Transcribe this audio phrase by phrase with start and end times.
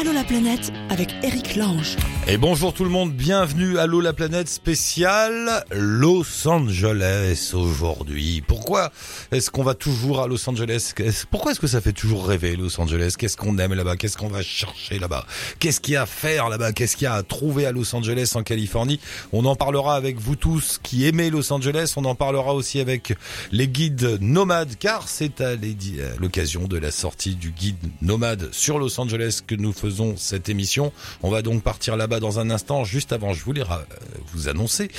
[0.00, 1.96] Allô la planète avec Eric Lange.
[2.26, 8.42] Et bonjour tout le monde, bienvenue à Allô la planète spéciale Los Angeles aujourd'hui.
[8.46, 8.92] Pourquoi
[9.30, 10.94] est-ce qu'on va toujours à Los Angeles?
[11.30, 13.14] Pourquoi est-ce que ça fait toujours rêver Los Angeles?
[13.18, 13.96] Qu'est-ce qu'on aime là-bas?
[13.96, 15.26] Qu'est-ce qu'on va chercher là-bas?
[15.58, 16.72] Qu'est-ce qu'il y a à faire là-bas?
[16.72, 19.00] Qu'est-ce qu'il y a à trouver à Los Angeles en Californie?
[19.32, 23.12] On en parlera avec vous tous qui aimez Los Angeles, on en parlera aussi avec
[23.52, 25.56] les guides nomades car c'est à
[26.18, 30.92] l'occasion de la sortie du guide nomade sur Los Angeles que nous faisons cette émission.
[31.22, 32.84] On va donc partir là-bas dans un instant.
[32.84, 33.64] Juste avant, je voulais
[34.32, 34.90] vous annoncer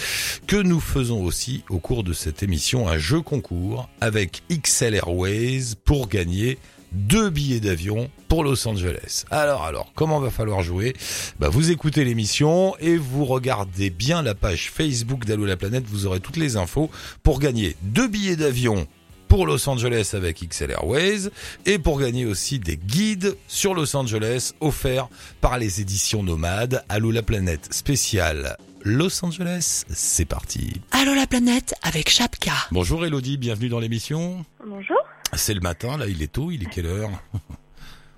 [0.47, 5.75] que nous faisons aussi au cours de cette émission un jeu concours avec XL Airways
[5.85, 6.57] pour gagner
[6.91, 9.23] deux billets d'avion pour Los Angeles.
[9.31, 10.93] Alors, alors, comment va falloir jouer?
[11.39, 15.85] Bah, vous écoutez l'émission et vous regardez bien la page Facebook d'Allo la planète.
[15.87, 16.89] Vous aurez toutes les infos
[17.23, 18.87] pour gagner deux billets d'avion
[19.31, 21.29] pour Los Angeles avec XL Airways
[21.65, 25.07] et pour gagner aussi des guides sur Los Angeles offerts
[25.39, 26.83] par les éditions Nomades.
[26.89, 30.81] Allô la planète spéciale Los Angeles, c'est parti.
[30.91, 32.51] Allô la planète avec Chapka.
[32.71, 34.43] Bonjour Elodie, bienvenue dans l'émission.
[34.67, 34.97] Bonjour.
[35.31, 37.11] C'est le matin, là il est tôt, il est quelle heure?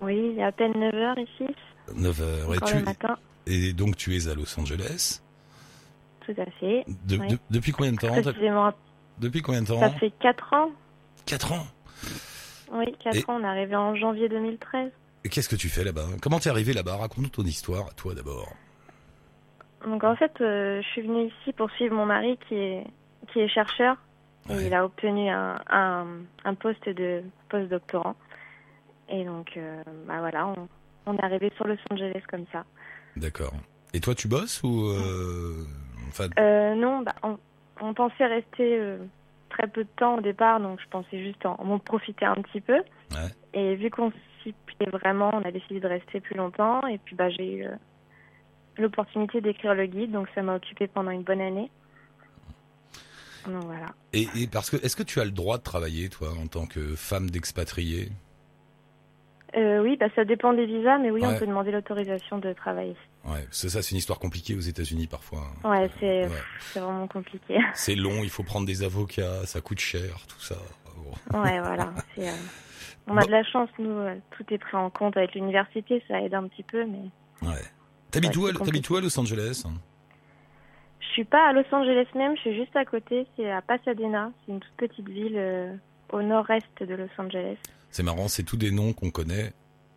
[0.01, 1.45] Oui, il est à peine 9h ici.
[1.95, 2.83] 9h, et tu...
[2.83, 3.17] matin.
[3.45, 5.21] Et donc tu es à Los Angeles
[6.25, 6.83] Tout à fait.
[7.51, 8.15] depuis combien de temps?
[9.19, 9.79] Depuis combien de temps?
[9.79, 10.71] Ça fait 4 ans.
[11.25, 11.65] 4 ans
[12.71, 14.91] Oui, 4 ans, on est arrivé en janvier 2013.
[15.25, 16.05] Et qu'est-ce que tu fais là-bas?
[16.21, 16.97] Comment t'es arrivé là-bas?
[16.97, 18.53] Raconte-nous ton histoire, toi d'abord.
[19.85, 22.85] Donc en fait, euh, je suis venue ici pour suivre mon mari qui est,
[23.31, 23.97] qui est chercheur.
[24.49, 28.17] Et il a obtenu un, un, poste de post-doctorant.
[29.07, 30.67] Et donc, euh, bah voilà, on,
[31.05, 32.65] on, est arrivé sur Los Angeles comme ça.
[33.15, 33.53] D'accord.
[33.93, 35.65] Et toi, tu bosses ou euh,
[36.09, 36.27] enfin...
[36.75, 37.37] Non, bah, on,
[37.79, 38.97] on pensait rester
[39.53, 42.61] très peu de temps au départ, donc je pensais juste en, en profiter un petit
[42.61, 42.81] peu.
[43.53, 46.85] Et vu qu'on s'y plaît vraiment, on a décidé de rester plus longtemps.
[46.87, 47.75] Et puis bah, j'ai eu euh,
[48.77, 51.69] l'opportunité d'écrire le guide, donc ça m'a occupé pendant une bonne année.
[53.45, 53.87] Donc voilà.
[54.13, 56.95] Et, parce que, est-ce que tu as le droit de travailler, toi, en tant que
[56.95, 58.09] femme d'expatrié
[59.55, 62.95] euh, Oui, bah, ça dépend des visas, mais oui, on peut demander l'autorisation de travailler.
[63.25, 65.43] Ouais, c'est ça, c'est une histoire compliquée aux États-Unis parfois.
[65.63, 66.27] Ouais, c'est
[66.75, 67.57] vraiment compliqué.
[67.73, 70.57] C'est long, il faut prendre des avocats, ça coûte cher, tout ça.
[71.33, 71.93] Ouais, voilà.
[72.17, 72.31] Euh,
[73.07, 76.21] on a de la chance, nous, euh, tout est pris en compte avec l'université, ça
[76.21, 77.47] aide un petit peu, mais.
[77.47, 77.61] Ouais.
[78.11, 79.63] T'habites où, où, à Los Angeles
[80.99, 84.31] Je suis pas à Los Angeles même, je suis juste à côté, c'est à Pasadena,
[84.45, 85.73] c'est une toute petite ville euh,
[86.11, 87.57] au nord-est de Los Angeles.
[87.89, 89.53] C'est marrant, c'est tous des noms qu'on connaît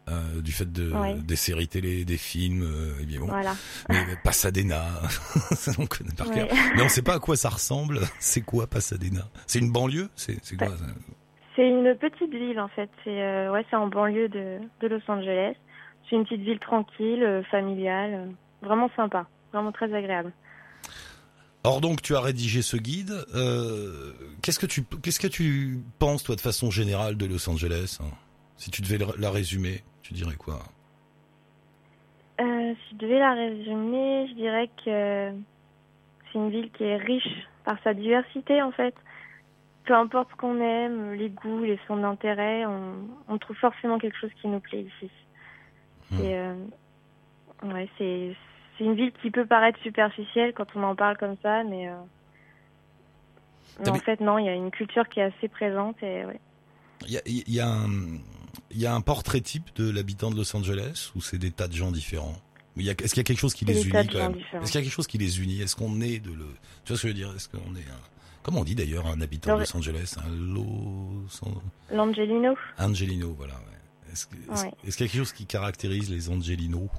[0.09, 3.27] euh, du fait de des séries télé, des films, euh, et bien bon.
[3.27, 3.57] Voilà.
[3.89, 4.85] Mais, Pasadena,
[5.51, 6.47] ça on connaît par cœur.
[6.77, 7.99] Mais on sait pas à quoi ça ressemble.
[8.21, 9.23] C'est quoi Pasadena?
[9.49, 10.09] C'est une banlieue?
[10.15, 10.69] C'est quoi
[11.57, 12.89] C'est une petite ville en fait.
[13.03, 15.57] C'est euh, ouais, c'est en banlieue de, de Los Angeles.
[16.09, 18.29] C'est une petite ville tranquille, euh, familiale,
[18.63, 20.33] vraiment sympa, vraiment très agréable.
[21.65, 23.13] Or donc tu as rédigé ce guide.
[24.41, 28.11] qu'est-ce que tu qu'est-ce que tu penses toi de façon générale de Los Angeles hein?
[28.57, 29.83] Si tu devais la résumer.
[30.07, 30.61] Tu dirais quoi?
[32.41, 35.33] Euh, Si je devais la résumer, je dirais que
[36.31, 38.95] c'est une ville qui est riche par sa diversité en fait.
[39.85, 44.31] Peu importe ce qu'on aime, les goûts, les centres d'intérêt, on, trouve forcément quelque chose
[44.41, 45.11] qui nous plaît ici.
[46.13, 46.19] Hmm.
[46.23, 46.55] Euh,
[47.65, 48.37] ouais, c'est
[48.79, 53.95] une ville qui peut paraître superficielle quand on en parle comme ça, mais, euh, en
[53.95, 56.41] fait non, il y a une culture qui est assez présente et ouais.
[57.09, 58.19] Il y a, y a un
[58.77, 61.67] il y a un portrait type de l'habitant de Los Angeles ou c'est des tas
[61.67, 62.37] de gens différents?
[62.77, 64.37] Est-ce qu'il y a quelque chose qui les unit quand même?
[64.61, 65.63] Est-ce qu'il y a quelque chose qui les unit?
[65.63, 66.45] Est-ce qu'on est de le
[66.85, 67.33] Tu vois ce que je veux dire?
[67.35, 68.01] Est-ce qu'on est un...
[68.43, 70.17] Comment on dit d'ailleurs un habitant de Los Angeles?
[70.23, 71.41] Un Los
[71.91, 72.55] L'Angelino.
[72.79, 73.55] Angelino, voilà.
[74.13, 76.91] Est-ce qu'il y a quelque chose qui caractérise les Angelinos?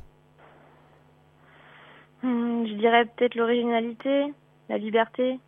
[2.23, 4.33] Hmm, Je dirais peut-être l'originalité,
[4.69, 5.39] la liberté.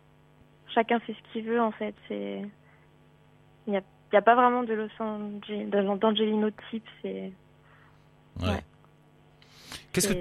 [0.72, 1.94] Chacun fait ce qu'il veut en fait.
[2.06, 2.42] C'est
[3.66, 3.82] il y a
[4.12, 7.32] n'y a pas vraiment de Los Angeles, d'Angelino type, c'est.
[8.40, 8.62] Ouais.
[9.92, 10.14] Qu'est-ce que,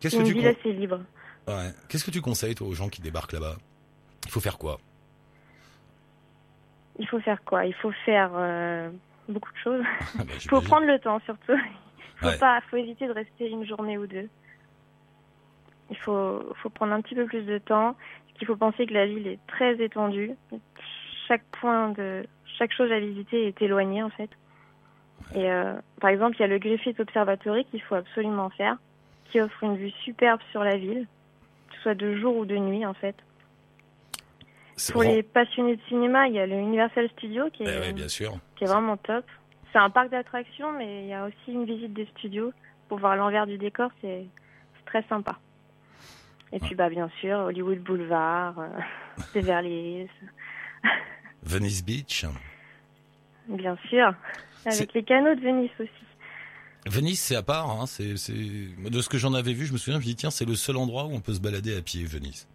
[0.00, 1.00] qu'est-ce que tu ville assez libre.
[1.46, 1.70] Ouais.
[1.88, 3.56] Qu'est-ce que tu conseilles toi aux gens qui débarquent là-bas?
[4.24, 4.78] Il faut faire quoi?
[6.98, 7.66] Il faut faire quoi?
[7.66, 8.90] Il faut faire euh,
[9.28, 9.84] beaucoup de choses.
[10.18, 11.58] Ah bah, il faut prendre le temps surtout.
[12.22, 14.28] Il faut pas, faut éviter de rester une journée ou deux.
[15.90, 17.96] Il faut, faut prendre un petit peu plus de temps.
[18.40, 20.32] Il faut penser que la ville est très étendue.
[21.28, 22.26] Chaque point de,
[22.58, 24.30] chaque chose à visiter est éloignée en fait.
[25.34, 28.76] Et euh, par exemple, il y a le Griffith Observatory qu'il faut absolument faire,
[29.26, 31.06] qui offre une vue superbe sur la ville,
[31.68, 33.16] que ce soit de jour ou de nuit en fait.
[34.92, 38.08] Pour les passionnés de cinéma, il y a le Universal Studio qui est, eh bien
[38.08, 38.36] sûr.
[38.56, 39.24] qui est vraiment top.
[39.72, 42.52] C'est un parc d'attractions, mais il y a aussi une visite des studios
[42.88, 44.26] pour voir l'envers du décor, c'est
[44.84, 45.38] très sympa.
[46.52, 48.68] Et puis, bah, bien sûr, Hollywood Boulevard, euh,
[49.34, 50.08] Beverly Hills.
[51.44, 52.24] Venice Beach.
[53.48, 54.14] Bien sûr,
[54.64, 55.90] avec les canaux de Venise aussi.
[56.86, 57.70] Venise, c'est à part.
[57.70, 60.30] Hein, c'est, De ce que j'en avais vu, je me souviens, je me dis, tiens,
[60.30, 62.46] c'est le seul endroit où on peut se balader à pied, Venise.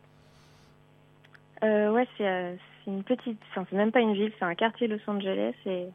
[1.63, 2.57] Euh, ouais, c'est,
[2.87, 3.39] une petite...
[3.51, 5.53] Enfin, c'est même pas une ville, c'est un quartier Los Angeles.
[5.65, 5.87] Et...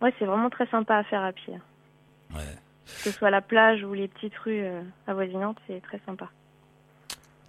[0.00, 1.54] Ouais, c'est vraiment très sympa à faire à pied.
[2.34, 2.56] Ouais.
[2.84, 6.30] Que ce soit la plage ou les petites rues euh, avoisinantes, c'est très sympa.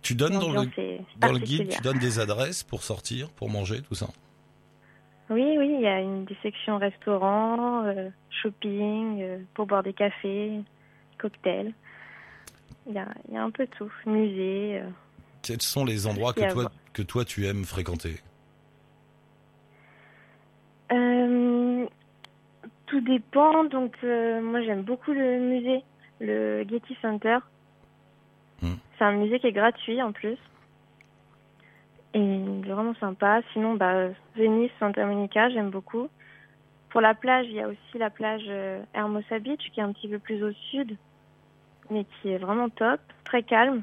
[0.01, 0.67] Tu donnes dans le,
[1.17, 4.07] dans le guide, tu donnes des adresses pour sortir, pour manger, tout ça?
[5.31, 9.93] Oui, oui, il y a une, des sections restaurants, euh, shopping, euh, pour boire des
[9.93, 10.59] cafés,
[11.17, 11.73] cocktails.
[12.87, 14.81] Il y a, il y a un peu tout, musée.
[15.41, 18.19] Quels sont les endroits que toi, que toi tu aimes fréquenter?
[22.91, 23.63] Tout dépend.
[23.63, 25.81] Donc, euh, moi, j'aime beaucoup le musée,
[26.19, 27.37] le Getty Center.
[28.61, 28.73] Hmm.
[28.97, 30.37] C'est un musée qui est gratuit en plus.
[32.13, 33.41] Et vraiment sympa.
[33.53, 36.09] Sinon, bah, Venise, Santa Monica, j'aime beaucoup.
[36.89, 39.93] Pour la plage, il y a aussi la plage euh, Hermosa Beach qui est un
[39.93, 40.97] petit peu plus au sud,
[41.89, 43.81] mais qui est vraiment top, très calme.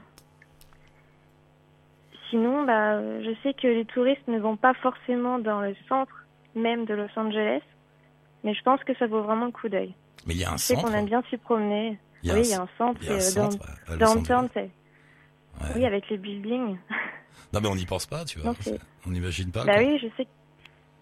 [2.29, 6.85] Sinon, bah, je sais que les touristes ne vont pas forcément dans le centre même
[6.85, 7.63] de Los Angeles.
[8.45, 9.95] Mais je pense que ça vaut vraiment le coup d'œil.
[10.27, 11.99] Mais il y a un je sais qu'on aime bien s'y promener.
[12.25, 13.01] oui, il y a un centre.
[13.03, 13.59] Il y a un centre
[13.89, 14.71] dans, downtown, c'est.
[15.75, 16.77] Oui, avec les buildings.
[17.53, 18.55] Non, mais on n'y pense pas, tu vois.
[19.07, 19.65] on n'imagine pas.
[19.65, 20.31] Bah oui, je sais que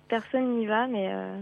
[0.09, 1.37] personne n'y va, mais euh,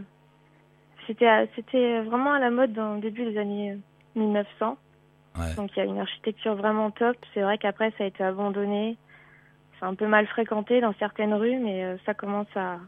[1.06, 3.76] c'était c'était vraiment à la mode dans le début des années
[4.16, 4.78] 1900.
[5.36, 5.54] Ouais.
[5.56, 7.16] Donc il y a une architecture vraiment top.
[7.34, 8.96] C'est vrai qu'après ça a été abandonné.
[9.78, 12.78] C'est un peu mal fréquenté dans certaines rues, mais euh, ça commence à,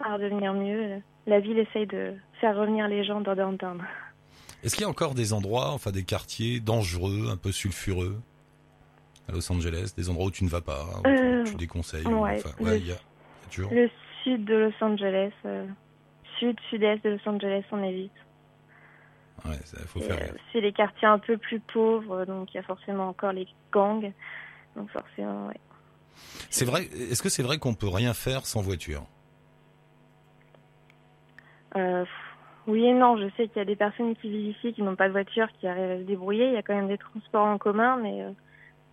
[0.00, 3.82] à redevenir mieux la ville essaye de faire revenir les gens dans downtown.
[4.62, 8.20] Est-ce qu'il y a encore des endroits, enfin des quartiers dangereux, un peu sulfureux?
[9.30, 13.90] À Los Angeles, des endroits où tu ne vas pas, où euh, tu déconseilles le,
[14.22, 15.66] sud de Los Angeles, euh,
[16.38, 18.12] sud-sud-est de Los Angeles, on évite.
[19.44, 19.56] Ouais,
[19.86, 20.18] faut faire.
[20.20, 23.48] Euh, c'est les quartiers un peu plus pauvres, donc il y a forcément encore les
[23.72, 24.12] gangs.
[24.76, 25.60] Donc forcément, ouais.
[26.50, 26.84] C'est vrai.
[26.84, 29.04] Est-ce que c'est vrai qu'on peut rien faire sans voiture?
[31.76, 32.04] Euh,
[32.66, 33.16] oui et non.
[33.16, 35.48] Je sais qu'il y a des personnes qui vivent ici qui n'ont pas de voiture,
[35.58, 36.48] qui arrivent à se débrouiller.
[36.48, 38.30] Il y a quand même des transports en commun, mais euh,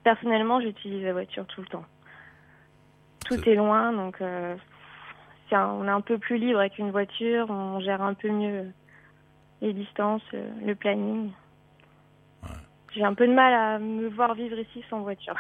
[0.07, 1.83] personnellement, j'utilise la voiture tout le temps.
[3.25, 4.55] Tout est, loin, donc euh,
[5.51, 7.49] on est un peu plus libre avec une voiture.
[7.49, 8.71] On gère un peu mieux
[9.61, 11.31] les distances, le planning.
[12.95, 15.35] J'ai un peu de mal à me voir vivre ici sans voiture.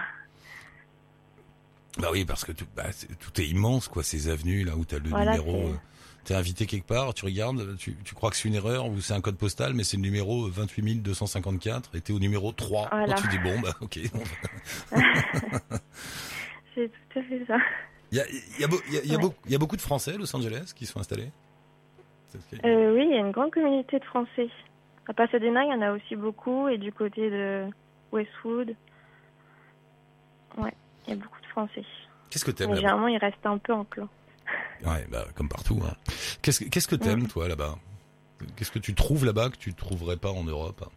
[1.97, 2.89] Bah oui, parce que tout, bah,
[3.21, 5.71] tout est immense, quoi, ces avenues là où tu as le numéro
[6.27, 9.21] t'es invité quelque part, tu regardes, tu, crois que c'est une erreur ou c'est un
[9.21, 12.89] code postal, mais c'est le numéro 28 254 et t'es au numéro 3.
[13.15, 13.97] tu dis bon, bah ok.
[16.75, 17.55] c'est tout à fait ça.
[18.11, 18.25] Il y a,
[18.59, 21.31] y, a, beaucoup de Français à Los Angeles qui sont installés
[22.65, 24.49] euh, Oui, il y a une grande communauté de Français.
[25.07, 27.67] À Pasadena, il y en a aussi beaucoup et du côté de
[28.11, 28.75] Westwood,
[30.57, 30.73] ouais,
[31.05, 31.85] il y a beaucoup de Français.
[32.29, 34.09] Qu'est-ce que t'aimes Généralement, ils restent un peu en clan.
[34.85, 35.79] Ouais, bah, comme partout.
[35.83, 35.93] Hein.
[36.41, 37.75] Qu'est-ce, qu'est-ce que t'aimes, toi, là-bas?
[38.55, 40.87] Qu'est-ce que tu trouves là-bas que tu trouverais pas en Europe?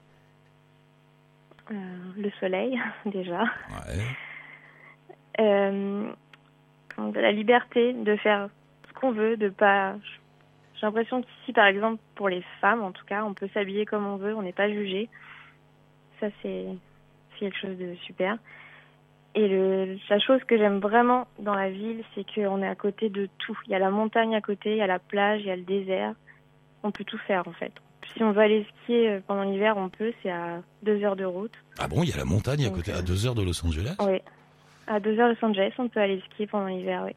[1.71, 1.75] Euh,
[2.17, 3.43] Le soleil, déjà.
[3.43, 4.05] Ouais.
[5.41, 6.13] Euh,
[7.15, 8.49] la liberté de faire
[8.89, 9.97] ce qu'on veut, de pas.
[10.75, 14.07] J'ai l'impression qu'ici, par exemple, pour les femmes, en tout cas, on peut s'habiller comme
[14.07, 15.09] on veut, on n'est pas jugé.
[16.21, 16.67] Ça, c'est
[17.39, 18.37] quelque chose de super.
[19.37, 23.09] Et le, la chose que j'aime vraiment dans la ville, c'est qu'on est à côté
[23.11, 23.57] de tout.
[23.67, 25.57] Il y a la montagne à côté, il y a la plage, il y a
[25.57, 26.15] le désert.
[26.83, 27.73] On peut tout faire en fait.
[28.17, 30.13] Si on veut aller skier euh, pendant l'hiver, on peut.
[30.23, 31.53] C'est à deux heures de route.
[31.79, 33.95] Ah bon, il y a la montagne à côté, à deux heures de Los Angeles?
[34.01, 34.19] Oui.
[34.89, 37.13] À deux heures de Los Angeles, on peut aller skier pendant l'hiver, oui.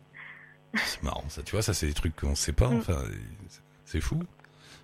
[0.76, 1.42] C'est marrant, ça.
[1.42, 2.70] Tu vois, ça, c'est des trucs qu'on ne sait pas.
[2.70, 2.78] Mm.
[2.78, 3.02] Enfin,
[3.86, 4.22] c'est fou.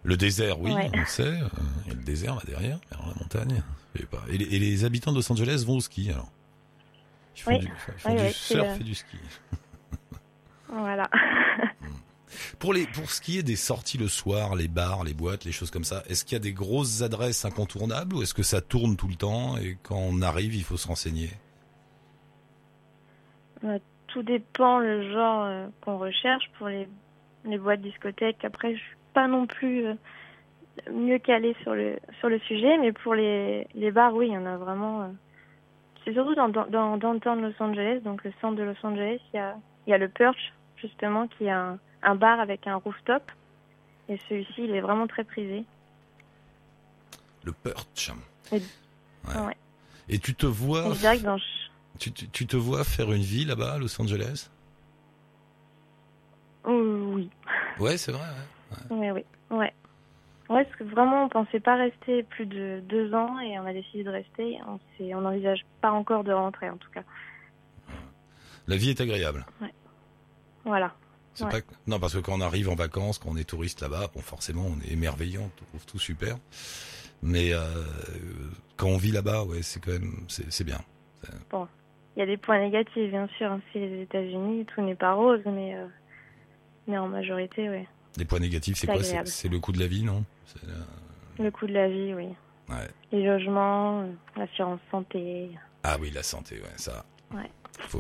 [0.03, 1.23] Le désert, oui, on le sait.
[1.23, 1.47] Euh,
[1.85, 3.61] il y a le désert là derrière, la montagne.
[4.29, 6.31] Et, les, et les habitants de Los Angeles vont au ski alors?
[7.41, 9.17] Font, du, surf et du ski.
[10.67, 11.09] Voilà.
[12.59, 15.51] Pour, les, pour ce qui est des sorties le soir, les bars, les boîtes, les
[15.51, 18.61] choses comme ça, est-ce qu'il y a des grosses adresses incontournables ou est-ce que ça
[18.61, 21.29] tourne tout le temps et quand on arrive, il faut se renseigner?
[23.63, 26.43] Euh, Tout dépend le genre euh, qu'on recherche.
[26.57, 26.87] Pour les,
[27.45, 29.95] les boîtes discothèques, après, je suis pas non plus euh,
[30.93, 34.37] mieux calée sur le, sur le sujet, mais pour les, les bars, oui, il y
[34.37, 35.11] en a vraiment
[36.09, 39.39] c'est surtout dans, dans, downtown Los Angeles, donc le centre de Los Angeles, il y
[39.39, 43.21] a, il y a le Perch, justement, qui est un, un bar avec un rooftop.
[44.07, 45.65] Et celui-ci, il est vraiment très prisé.
[47.43, 48.11] Le Perch.
[48.51, 48.61] Et,
[49.27, 49.57] Ouais.
[50.07, 50.93] Et tu te vois.
[51.21, 51.37] Dans...
[51.99, 54.49] tu, tu, tu te vois faire une vie là-bas, à Los Angeles?
[56.63, 57.29] Oh, oui.
[57.79, 58.25] Ouais, c'est vrai.
[58.71, 58.77] Ouais.
[58.89, 59.57] Oui, oui.
[59.57, 59.73] Ouais.
[60.49, 63.73] Ouais, parce que vraiment, on pensait pas rester plus de deux ans et on a
[63.73, 64.57] décidé de rester.
[65.11, 67.03] On n'envisage pas encore de rentrer, en tout cas.
[68.67, 69.45] La vie est agréable.
[70.65, 70.93] Voilà.
[71.35, 71.61] C'est Ouais.
[71.61, 74.19] pas non parce que quand on arrive en vacances, quand on est touriste là-bas, bon
[74.19, 76.35] forcément on est émerveillant, on trouve tout super.
[77.23, 77.59] Mais euh,
[78.75, 80.79] quand on vit là-bas, ouais, c'est quand même c'est bien.
[81.53, 83.51] Il y a des points négatifs, bien sûr.
[83.51, 83.61] hein.
[83.71, 85.85] C'est les États-Unis, tout n'est pas rose, mais, euh,
[86.87, 87.87] mais en majorité, oui.
[88.19, 90.23] Les points négatifs, c'est quoi C'est le coût de la vie, non
[90.67, 90.73] euh,
[91.39, 92.27] Le coût de la vie, oui.
[92.69, 92.89] ouais.
[93.11, 95.49] Les logements, euh, l'assurance santé.
[95.83, 97.05] Ah oui, la santé, ouais, ça.
[97.33, 97.49] Ouais.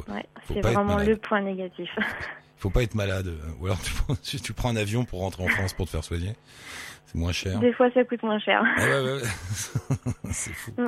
[0.09, 1.89] Ouais, c'est vraiment le point négatif.
[2.57, 3.79] faut pas être malade euh, ou alors
[4.21, 6.35] tu prends un avion pour rentrer en France pour te faire soigner.
[7.11, 7.59] C'est moins cher.
[7.59, 8.61] Des fois, ça coûte moins cher.
[8.77, 9.21] Ah ouais, ouais, ouais.
[10.31, 10.71] c'est fou.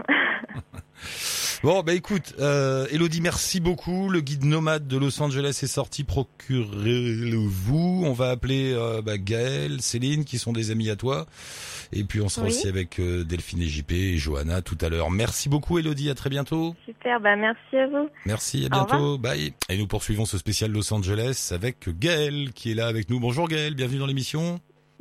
[1.63, 4.09] Bon, bah écoute, euh, Elodie, merci beaucoup.
[4.09, 6.03] Le guide nomade de Los Angeles est sorti.
[6.03, 8.01] Procurez-le-vous.
[8.03, 11.27] On va appeler euh, bah, Gaël, Céline, qui sont des amis à toi.
[11.93, 12.51] Et puis on sera Oui.
[12.51, 15.11] aussi avec euh, Delphine et JP et Johanna tout à l'heure.
[15.11, 16.09] Merci beaucoup, Elodie.
[16.09, 16.75] À très bientôt.
[16.85, 18.09] Super, bah merci à vous.
[18.25, 19.19] Merci, à bientôt.
[19.19, 19.53] Bye.
[19.69, 23.19] Et nous poursuivons ce spécial Los Angeles avec Gaël, qui est là avec nous.
[23.19, 24.59] Bonjour Gaël, bienvenue dans l'émission.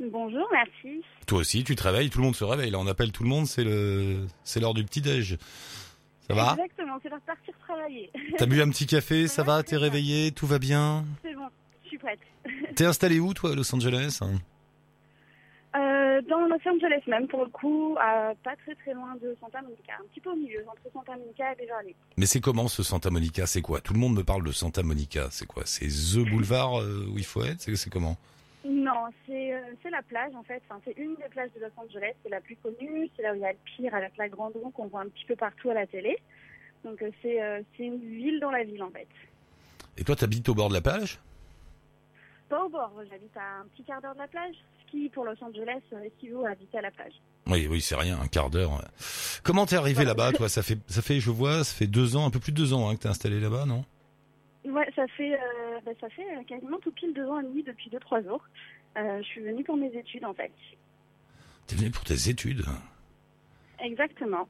[0.09, 1.03] Bonjour, merci.
[1.27, 2.71] Toi aussi, tu te réveilles, tout le monde se réveille.
[2.71, 5.37] Là, on appelle tout le monde, c'est le, c'est l'heure du petit déj.
[6.27, 8.09] Ça va Exactement, c'est l'heure de partir travailler.
[8.37, 11.47] T'as bu un petit café, ça va T'es réveillé Tout va bien C'est bon,
[11.83, 12.19] je suis prête.
[12.75, 14.39] T'es installé où, toi, à Los Angeles hein
[15.75, 19.93] Euh, dans Los Angeles même, pour le coup, pas très très loin de Santa Monica,
[19.99, 21.95] un petit peu au milieu, entre Santa Monica et Beverly.
[22.17, 23.45] Mais c'est comment ce Santa Monica?
[23.45, 23.81] C'est quoi?
[23.81, 25.27] Tout le monde me parle de Santa Monica.
[25.29, 25.63] C'est quoi?
[25.65, 27.61] C'est The Boulevard euh, où il faut être?
[27.75, 28.17] C'est comment?
[28.63, 31.71] Non, c'est euh, c'est la plage en fait, enfin, c'est une des plages de Los
[31.77, 34.29] Angeles, c'est la plus connue, c'est là où il y a le pire avec la
[34.29, 36.17] grande roue qu'on voit un petit peu partout à la télé.
[36.83, 39.07] Donc euh, c'est euh, c'est une ville dans la ville en fait.
[39.97, 41.19] Et toi, t'habites au bord de la plage?
[42.49, 45.25] Pas au bord, j'habite à un petit quart d'heure de la plage, ce qui pour
[45.25, 47.13] Los Angeles équivaut à habiter à la plage.
[47.47, 48.81] Oui, oui, c'est rien, un quart d'heure.
[49.43, 50.49] Comment t'es arrivé là-bas, toi?
[50.49, 52.73] Ça fait, ça fait, je vois, ça fait deux ans, un peu plus de deux
[52.73, 53.83] ans hein, que t'es installé là-bas, non?
[54.65, 57.63] Ouais, ça fait, euh, bah, ça fait euh, quasiment tout pile deux ans et demi
[57.63, 58.43] depuis deux, trois jours.
[58.97, 60.51] Euh, je suis venue pour mes études en fait.
[61.67, 62.63] T'es venu pour tes études
[63.79, 64.47] Exactement.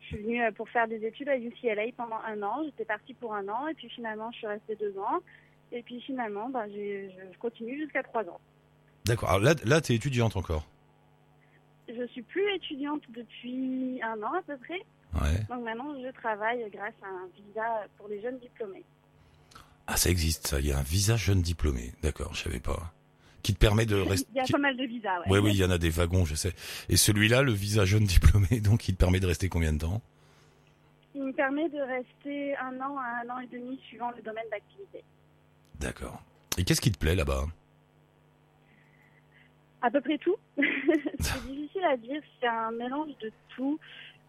[0.00, 2.62] Je suis venue euh, pour faire des études à UCLA pendant un an.
[2.64, 5.20] J'étais partie pour un an et puis finalement je suis restée deux ans.
[5.72, 8.40] Et puis finalement, bah, je, je continue jusqu'à trois ans.
[9.06, 9.30] D'accord.
[9.30, 10.64] Alors là, là, t'es étudiante encore.
[11.88, 14.80] Je suis plus étudiante depuis un an à peu près.
[15.14, 15.40] Ouais.
[15.48, 18.84] Donc maintenant je travaille grâce à un visa pour les jeunes diplômés.
[19.86, 20.60] Ah, ça existe, ça.
[20.60, 21.92] Il y a un visa jeune diplômé.
[22.02, 22.92] D'accord, je savais pas.
[23.42, 24.26] Qui te permet de rester.
[24.34, 25.32] Il y a pas mal de visas, ouais.
[25.32, 26.54] Ouais, oui, il y en a des wagons, je sais.
[26.88, 30.00] Et celui-là, le visa jeune diplômé, donc il te permet de rester combien de temps?
[31.14, 34.46] Il me permet de rester un an à un an et demi suivant le domaine
[34.50, 35.04] d'activité.
[35.78, 36.20] D'accord.
[36.56, 37.44] Et qu'est-ce qui te plaît là-bas?
[39.82, 40.36] À peu près tout.
[40.56, 43.78] c'est difficile à dire, c'est un mélange de tout.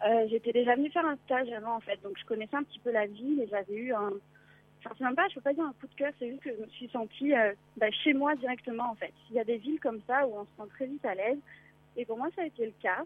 [0.05, 2.79] Euh, J'étais déjà venue faire un stage avant en fait, donc je connaissais un petit
[2.79, 4.11] peu la ville et j'avais eu un.
[4.85, 6.55] Enfin, c'est même pas, je peux pas dire un coup de cœur, c'est juste que
[6.55, 9.13] je me suis sentie euh, bah, chez moi directement en fait.
[9.31, 11.39] Il y a des villes comme ça où on se sent très vite à l'aise
[11.97, 13.03] et pour moi ça a été le cas.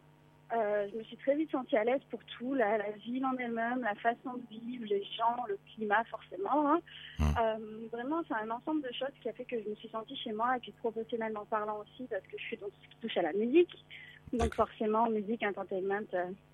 [0.51, 3.37] Euh, je me suis très vite sentie à l'aise pour tout, la, la ville en
[3.37, 6.73] elle-même, la façon de vivre, les gens, le climat forcément.
[6.73, 6.79] hein.
[7.19, 7.23] Hmm.
[7.39, 10.17] Euh, vraiment, c'est un ensemble de choses qui a fait que je me suis sentie
[10.17, 13.01] chez moi et puis professionnellement parlant aussi parce que je suis dans tout ce qui
[13.01, 13.85] touche à la musique.
[14.33, 16.07] Donc forcément, musique, entertainment,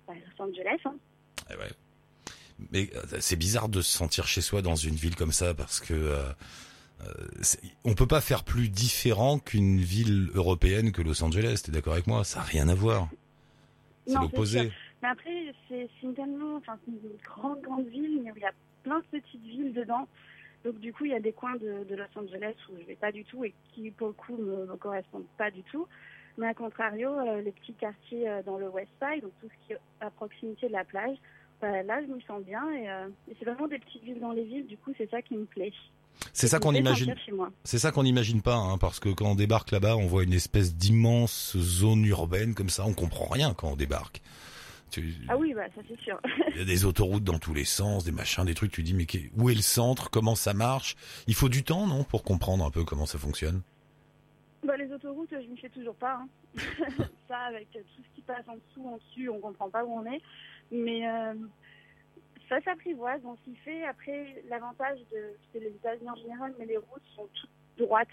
[0.06, 0.80] bah, Los Angeles.
[0.84, 0.96] Hein.
[1.50, 1.70] Eh ouais.
[2.72, 5.80] Mais euh, c'est bizarre de se sentir chez soi dans une ville comme ça parce
[5.80, 6.22] que euh,
[7.02, 7.12] euh,
[7.84, 11.62] on peut pas faire plus différent qu'une ville européenne que Los Angeles.
[11.64, 12.24] T'es d'accord avec moi?
[12.24, 13.08] Ça a rien à voir.
[14.06, 14.72] C'est l'opposé.
[15.02, 18.54] Mais après, c'est tellement, enfin, c'est une grande, grande ville, mais où il y a
[18.82, 20.08] plein de petites villes dedans.
[20.64, 22.96] Donc du coup, il y a des coins de, de Los Angeles où je vais
[22.96, 25.86] pas du tout et qui, pour le coup, me, me correspondent pas du tout.
[26.38, 29.66] Mais à contrario, euh, les petits quartiers euh, dans le West Side, donc tout ce
[29.66, 31.16] qui est à proximité de la plage,
[31.60, 34.32] bah, là, je me sens bien et, euh, et c'est vraiment des petites villes dans
[34.32, 34.66] les villes.
[34.66, 35.72] Du coup, c'est ça qui me plaît.
[36.32, 37.14] C'est ça qu'on imagine.
[37.64, 40.32] C'est ça qu'on n'imagine pas, hein, parce que quand on débarque là-bas, on voit une
[40.32, 42.86] espèce d'immense zone urbaine comme ça.
[42.86, 44.22] On comprend rien quand on débarque.
[44.90, 46.18] Tu- Ah oui, bah ça c'est sûr.
[46.52, 48.70] Il y a des autoroutes dans tous les sens, des machins, des trucs.
[48.72, 50.08] Tu dis mais où est le centre?
[50.10, 50.96] Comment ça marche?
[51.26, 53.60] Il faut du temps, non, pour comprendre un peu comment ça fonctionne?
[54.66, 56.14] Bah, les autoroutes, je n'y fais toujours pas.
[56.22, 56.28] hein.
[57.28, 60.06] ça, avec tout ce qui passe en dessous, en dessus, on comprend pas où on
[60.06, 60.20] est.
[60.70, 61.34] Mais euh,
[62.48, 63.84] ça s'apprivoise, on s'y fait.
[63.84, 68.08] Après, l'avantage de c'est les États-Unis en général, mais les routes sont toutes droites.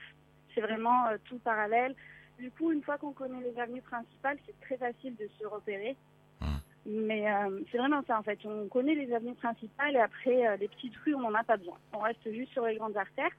[0.53, 1.95] C'est vraiment euh, tout parallèle.
[2.39, 5.95] Du coup, une fois qu'on connaît les avenues principales, c'est très facile de se repérer.
[6.41, 6.59] Hum.
[6.85, 7.25] Mais
[7.71, 8.39] c'est vraiment ça en fait.
[8.43, 11.77] On connaît les avenues principales et après les petites rues, on n'en a pas besoin.
[11.93, 13.31] On reste juste sur les grandes artères.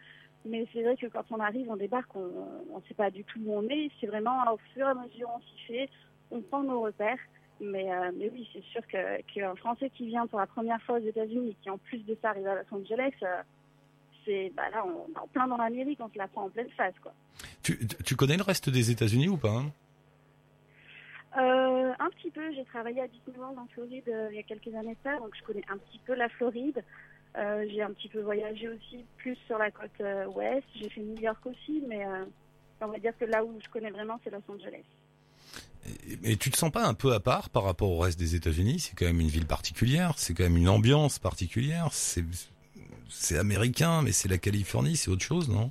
[0.46, 3.40] Mais c'est vrai que quand on arrive, on débarque, on ne sait pas du tout
[3.44, 3.90] où on est.
[4.00, 5.88] C'est vraiment au fur et à mesure on s'y fait,
[6.30, 7.18] on prend nos repères.
[7.60, 11.06] Mais, euh, mais oui, c'est sûr qu'un Français qui vient pour la première fois aux
[11.06, 13.42] États-Unis et qui en plus de ça arrive à Los Angeles, euh,
[14.24, 16.70] c'est bah là, on est en plein dans l'Amérique, on se la prend en pleine
[16.70, 16.94] face.
[17.02, 17.12] Quoi.
[17.62, 19.72] Tu, tu connais le reste des États-Unis ou pas hein?
[21.36, 22.52] Euh, Un petit peu.
[22.54, 25.64] J'ai travaillé à Disneyland en Floride il y a quelques années ça, donc je connais
[25.68, 26.82] un petit peu la Floride.
[27.36, 30.02] j'ai un petit peu voyagé aussi plus sur la côte
[30.34, 30.66] ouest.
[30.74, 32.04] J'ai fait New York aussi, mais
[32.80, 34.84] on va dire que là où je connais vraiment, c'est Los Angeles.
[36.22, 38.80] Et tu te sens pas un peu à part par rapport au reste des États-Unis?
[38.80, 41.88] C'est quand même une ville particulière, c'est quand même une ambiance particulière.
[41.92, 45.70] C'est américain, mais c'est la Californie, c'est autre chose, non?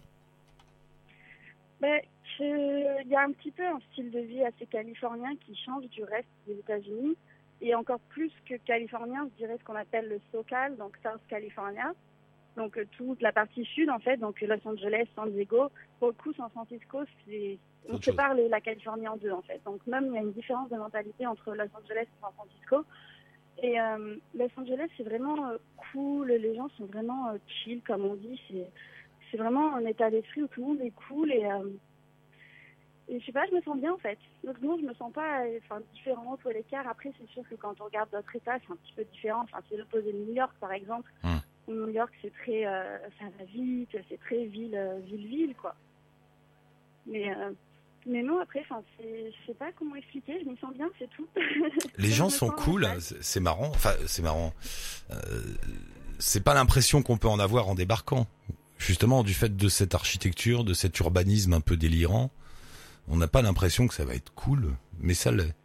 [1.81, 1.99] Ben,
[2.39, 6.03] Il y a un petit peu un style de vie assez californien qui change du
[6.03, 7.15] reste des États-Unis.
[7.61, 11.93] Et encore plus que californien, je dirais ce qu'on appelle le SoCal, donc South California.
[12.57, 15.69] Donc euh, toute la partie sud, en fait, donc Los Angeles, San Diego.
[15.99, 17.57] Pour le coup, San Francisco, c'est
[17.89, 19.61] on sépare la Californie en deux en fait.
[19.65, 22.85] Donc même il y a une différence de mentalité entre Los Angeles et San Francisco.
[23.61, 25.57] Et euh, Los Angeles c'est vraiment euh,
[25.91, 28.39] cool, les gens sont vraiment euh, chill comme on dit.
[28.49, 28.67] C'est
[29.31, 31.47] c'est vraiment un état d'esprit où tout le monde est cool et
[33.09, 34.17] et je sais pas, je me sens bien en fait.
[34.45, 36.87] Donc non, je me sens pas enfin différente ou à l'écart.
[36.87, 39.41] Après c'est sûr que quand on regarde d'autres États c'est un petit peu différent.
[39.43, 41.11] Enfin c'est l'opposé de New York par exemple.
[41.67, 45.75] New York c'est très ça va vite, c'est très ville ville ville quoi.
[47.05, 47.33] Mais
[48.05, 48.63] mais non, après,
[48.99, 51.27] je sais pas comment expliquer, je me sens bien, c'est tout.
[51.97, 53.69] Les gens sont cool, c'est marrant.
[53.69, 54.53] Enfin, c'est marrant.
[55.11, 55.15] Euh,
[56.19, 58.27] c'est pas l'impression qu'on peut en avoir en débarquant.
[58.77, 62.31] Justement, du fait de cette architecture, de cet urbanisme un peu délirant,
[63.07, 65.55] on n'a pas l'impression que ça va être cool, mais ça l'est.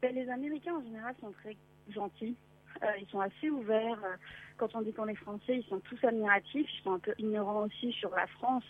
[0.00, 1.56] Ben, les Américains en général sont très
[1.92, 2.36] gentils.
[2.82, 3.98] Euh, ils sont assez ouverts.
[4.56, 6.68] Quand on dit qu'on est français, ils sont tous admiratifs.
[6.78, 8.64] Ils sont un peu ignorants aussi sur la France.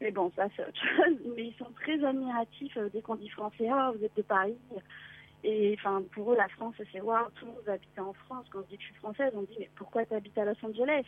[0.00, 1.18] Mais bon, ça c'est autre chose.
[1.36, 3.68] Mais ils sont très admiratifs euh, dès qu'on dit français.
[3.70, 4.56] Ah, vous êtes de Paris.
[5.44, 8.46] Et enfin, pour eux, la France, c'est waouh, tout le monde habite en France.
[8.50, 10.64] Quand je dis que je suis française, on dit mais pourquoi tu habites à Los
[10.64, 11.04] Angeles?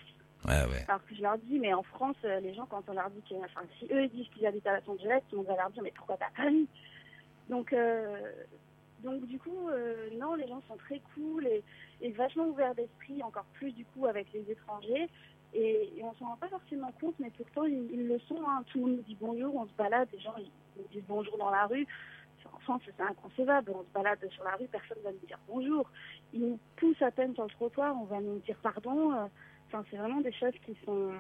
[0.46, 0.85] Ouais, ouais.
[0.87, 3.22] Alors que je leur dis, mais en France, euh, les gens, quand on leur dit
[3.28, 5.83] que, enfin, si eux ils disent qu'ils habitent à Los Angeles, monde va leur dire
[5.83, 6.68] mais pourquoi pas Paris?
[7.48, 8.33] Donc, euh,
[9.02, 9.70] donc du coup,
[10.18, 14.26] non, les gens sont très cool et, vachement ouverts d'esprit, encore plus du coup avec
[14.32, 15.08] les étrangers.
[15.54, 18.40] Et, on s'en rend pas forcément compte, mais pourtant ils, le sont.
[18.46, 18.64] Hein.
[18.66, 21.37] Tout le monde nous dit bonjour, on se balade, les gens ils nous disent bonjour
[21.38, 21.87] dans la rue.
[22.54, 23.72] En France, c'est inconcevable.
[23.74, 25.90] On se balade sur la rue, personne ne va nous dire bonjour.
[26.32, 29.12] Ils nous poussent à peine sur le trottoir, on va nous dire pardon.
[29.12, 29.26] Euh.
[29.66, 31.12] Enfin, c'est vraiment des choses qui sont,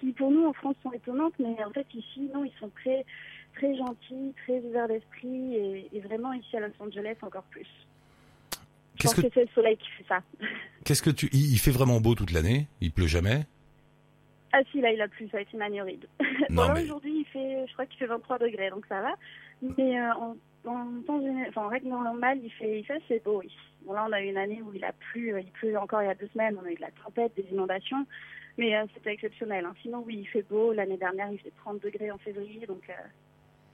[0.00, 3.06] qui pour nous en France sont étonnantes, mais en fait ici, non, ils sont très,
[3.54, 5.56] très gentils, très ouverts d'esprit,
[5.92, 7.68] et, vraiment ici à Los Angeles encore plus.
[8.96, 10.22] Je pense que, c'est le soleil qui fait ça.
[10.84, 12.68] Qu'est-ce que tu, il fait vraiment beau toute l'année?
[12.80, 13.46] Il pleut jamais?
[14.52, 16.06] Ah si, là il a plu, ça a été manuride.
[16.50, 16.84] bon, mais...
[16.84, 19.14] aujourd'hui il fait, je crois qu'il fait 23 degrés, donc ça va.
[19.76, 20.36] Mais euh, en,
[20.66, 23.40] en, temps enfin, en règle normale, il fait, il fait assez beau.
[23.40, 23.50] Oui.
[23.84, 26.02] Bon là on a eu une année où il a plu, euh, il pleut encore
[26.02, 28.06] il y a deux semaines, on a eu de la tempête, des inondations,
[28.56, 29.64] mais euh, c'était exceptionnel.
[29.64, 29.74] Hein.
[29.82, 30.72] Sinon oui, il fait beau.
[30.72, 32.88] L'année dernière il fait 30 degrés en février, donc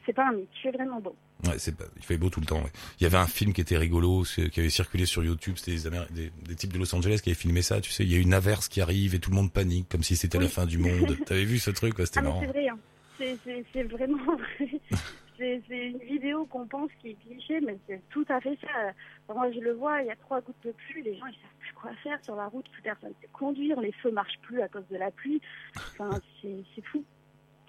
[0.06, 1.14] c'est pas un mythe, il fait vraiment beau.
[1.46, 2.62] Ouais, c'est pas, il fait beau tout le temps.
[2.98, 5.56] Il y avait un film qui était rigolo, qui avait circulé sur YouTube.
[5.56, 7.80] C'était des, des, types de Los Angeles qui avaient filmé ça.
[7.80, 10.02] Tu sais, il y a une averse qui arrive et tout le monde panique, comme
[10.02, 11.16] si c'était la fin du monde.
[11.26, 12.40] T'avais vu ce truc C'était ah, marrant.
[12.40, 13.64] C'est vrai, hein.
[13.72, 14.80] c'est vraiment vrai.
[15.40, 18.92] c'est une vidéo qu'on pense qui est cliché, mais c'est tout à fait ça.
[19.34, 21.58] Moi, je le vois, il y a trois gouttes de pluie, les gens ils savent
[21.60, 24.68] plus quoi faire sur la route, plus personne sait conduire, les feux marchent plus à
[24.68, 25.40] cause de la pluie.
[25.76, 26.10] Enfin,
[26.42, 27.04] c'est fou.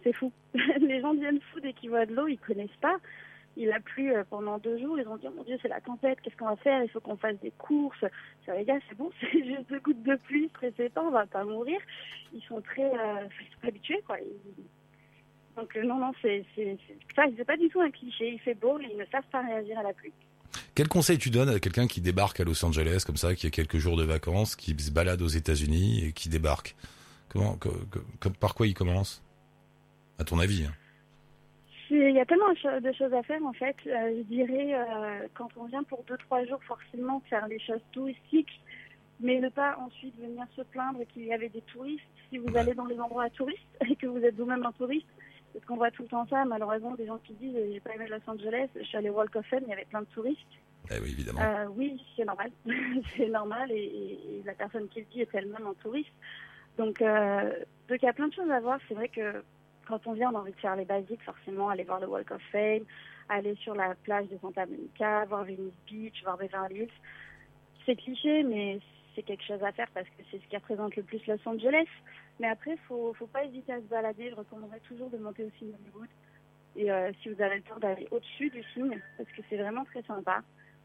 [0.03, 0.31] C'est fou.
[0.79, 2.97] les gens deviennent fous dès qu'ils voient de l'eau, ils connaissent pas.
[3.57, 4.97] Il a plu euh, pendant deux jours.
[4.97, 6.19] Ils ont dit, oh mon Dieu, c'est la tempête.
[6.21, 6.83] Qu'est-ce qu'on va faire?
[6.83, 8.05] Il faut qu'on fasse des courses.
[8.45, 11.25] Ça, les gars, c'est bon, c'est juste deux gouttes de pluie, stressez pas, on va
[11.25, 11.79] pas mourir.
[12.33, 13.27] Ils sont très, euh,
[13.63, 14.17] habitués, quoi.
[15.57, 16.77] Donc euh, non, non, c'est, c'est,
[17.15, 18.31] c'est pas du tout un cliché.
[18.31, 20.13] Il fait beau, mais ils ne savent pas réagir à la pluie.
[20.75, 23.49] Quel conseil tu donnes à quelqu'un qui débarque à Los Angeles comme ça, qui a
[23.49, 26.75] quelques jours de vacances, qui se balade aux États-Unis et qui débarque?
[27.29, 27.57] Comment,
[28.39, 29.23] par quoi il commence?
[30.21, 30.71] À ton avis hein
[31.91, 33.75] il y a tellement de choses à faire en fait.
[33.85, 37.81] Euh, je dirais, euh, quand on vient pour deux trois jours, forcément faire les choses
[37.91, 38.61] touristiques,
[39.19, 42.01] mais ne pas ensuite venir se plaindre qu'il y avait des touristes.
[42.29, 45.07] Si vous allez dans les endroits touristes et que vous êtes vous-même un touriste,
[45.53, 48.07] parce qu'on voit tout le temps ça, malheureusement, des gens qui disent j'ai pas aimé
[48.07, 50.39] Los Angeles, je suis allé au Walk of Fame, il y avait plein de touristes.
[50.89, 51.41] Eh oui, évidemment.
[51.41, 52.51] Euh, oui, c'est normal.
[53.17, 56.13] c'est normal et, la personne qui le dit est elle-même un touriste.
[56.77, 58.79] Donc, donc il y a plein de choses à voir.
[58.87, 59.43] C'est vrai que
[59.87, 62.31] quand on vient, on a envie de faire les basiques, forcément, aller voir le Walk
[62.31, 62.83] of Fame,
[63.29, 66.91] aller sur la plage de Santa Monica, voir Venice Beach, voir Beverly Hills.
[67.85, 68.79] C'est cliché, mais
[69.15, 71.87] c'est quelque chose à faire parce que c'est ce qui représente le plus Los Angeles.
[72.39, 74.29] Mais après, faut, faut pas hésiter à se balader.
[74.29, 76.09] Je recommanderais toujours de monter au signe Hollywood.
[76.75, 79.83] Et euh, si vous avez le temps d'aller au-dessus du signe, parce que c'est vraiment
[79.85, 80.41] très sympa.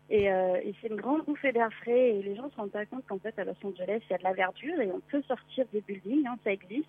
[0.08, 2.86] Et, euh, et c'est une grande bouffée d'air frais et les gens se rendent pas
[2.86, 5.22] compte qu'en fait à Los Angeles il y a de la verdure et on peut
[5.22, 6.88] sortir des buildings, hein, ça existe.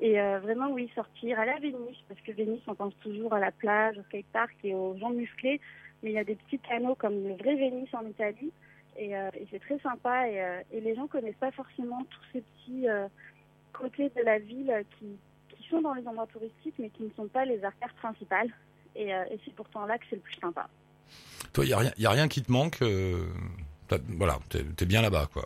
[0.00, 3.52] Et euh, vraiment oui sortir, à Venise parce que Venise on pense toujours à la
[3.52, 5.60] plage, au skatepark et aux gens musclés,
[6.02, 8.50] mais il y a des petits canaux comme le vrai Venise en Italie
[8.96, 12.20] et, euh, et c'est très sympa et, euh, et, les gens connaissent pas forcément tous
[12.32, 12.86] ces petits
[13.72, 15.06] côtés de la ville qui,
[15.70, 18.50] sont dans les endroits touristiques mais qui ne sont pas les artères principales
[18.94, 19.10] et,
[19.44, 20.68] c'est pourtant là que c'est le plus sympa.
[21.54, 22.82] Toi, il n'y a, rien, qui te manque.
[23.90, 25.44] Voilà, tu es, bien là-bas, quoi.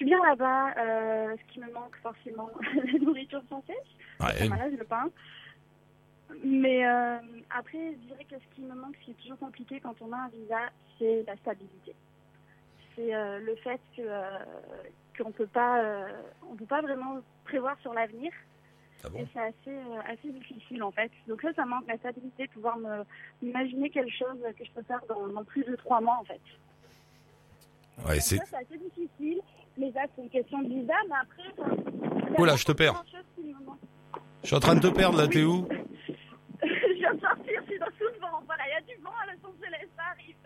[0.00, 0.72] Suis bien là-bas.
[0.78, 3.76] Euh, ce qui me manque, forcément, la nourriture française.
[4.18, 4.48] Ouais.
[4.48, 5.10] Malade, le pain.
[6.42, 7.18] Mais euh,
[7.50, 10.10] après, je dirais que ce qui me manque, ce qui est toujours compliqué quand on
[10.14, 11.94] a un visa, c'est la stabilité.
[12.96, 15.84] C'est euh, le fait que qu'on peut pas,
[16.50, 18.32] on peut pas vraiment prévoir sur l'avenir.
[19.04, 19.18] Ah bon?
[19.18, 21.12] Et c'est assez, assez difficile en fait.
[21.28, 23.04] Donc là, ça manque la stabilité, de pouvoir me,
[23.42, 26.40] m'imaginer quelque chose que je peux faire dans, dans plus de trois mois en fait.
[28.08, 28.36] Ouais, c'est...
[28.38, 29.42] Ça, c'est assez difficile.
[29.78, 32.36] Mais là, c'est une question de visa, mais après...
[32.38, 33.02] Oh là, je te perds.
[34.42, 35.66] Je suis en train de te perdre là, t'es où
[36.62, 38.42] Je viens de sortir, je suis dans tout le vent.
[38.46, 40.36] Voilà, il y a du vent à Los Angeles, ça arrive.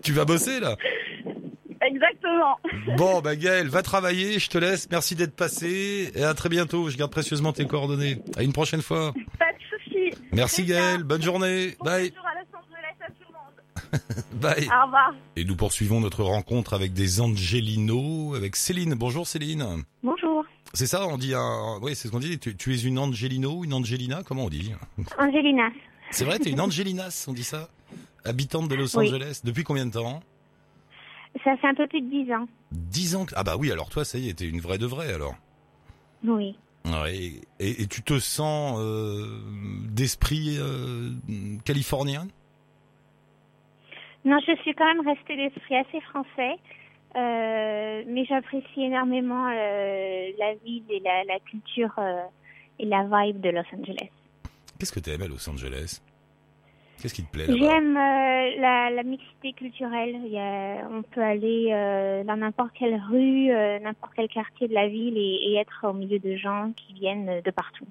[0.02, 0.76] tu vas bosser là
[1.80, 2.58] Exactement.
[2.96, 4.88] Bon, bah Gaël, va travailler, je te laisse.
[4.90, 6.90] Merci d'être passé et à très bientôt.
[6.90, 8.20] Je garde précieusement tes coordonnées.
[8.36, 9.14] À une prochaine fois.
[9.38, 10.18] Pas de soucis.
[10.32, 11.76] Merci Gaël, bonne journée.
[11.78, 12.12] Bon Bye.
[14.40, 14.68] Bye.
[14.68, 15.14] Au revoir.
[15.36, 18.94] Et nous poursuivons notre rencontre avec des Angelinos, avec Céline.
[18.94, 19.84] Bonjour Céline.
[20.02, 20.44] Bonjour.
[20.74, 21.78] C'est ça, on dit un...
[21.80, 22.38] Oui, c'est ce qu'on dit.
[22.38, 24.72] Tu, tu, es une Angelino, une Angelina, comment on dit
[25.18, 25.70] Angelina.
[26.10, 27.68] C'est vrai, tu es une Angelinas, on dit ça
[28.24, 29.08] Habitante de Los Oui.
[29.08, 29.40] Angeles.
[29.44, 30.20] Depuis combien de temps
[31.44, 32.48] Ça fait un peu plus de 10 ans.
[32.72, 33.26] 10 ans.
[33.34, 35.34] Ah bah oui, alors toi, ça y est, t'es une vraie de vraie alors.
[36.24, 36.56] Oui.
[36.84, 39.40] Ouais, et, et tu te sens euh,
[39.88, 41.10] d'esprit euh,
[41.64, 42.28] californien?
[44.28, 46.56] Non, je suis quand même restée d'esprit assez français.
[47.16, 52.20] Euh, mais j'apprécie énormément euh, la ville et la, la culture euh,
[52.78, 54.10] et la vibe de Los Angeles.
[54.78, 56.02] Qu'est-ce que tu aimes à Los Angeles?
[57.00, 60.16] Qu'est-ce qui te plaît J'aime la, la mixité culturelle.
[60.26, 61.70] Il y a, on peut aller
[62.26, 63.46] dans n'importe quelle rue,
[63.80, 67.40] n'importe quel quartier de la ville et, et être au milieu de gens qui viennent
[67.40, 67.86] de partout.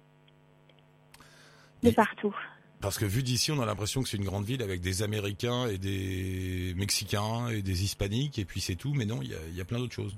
[1.84, 2.36] De partout.
[2.82, 5.66] Parce que vu d'ici, on a l'impression que c'est une grande ville avec des Américains
[5.68, 9.40] et des Mexicains et des Hispaniques, et puis c'est tout, mais non, il y a,
[9.50, 10.16] il y a plein d'autres choses.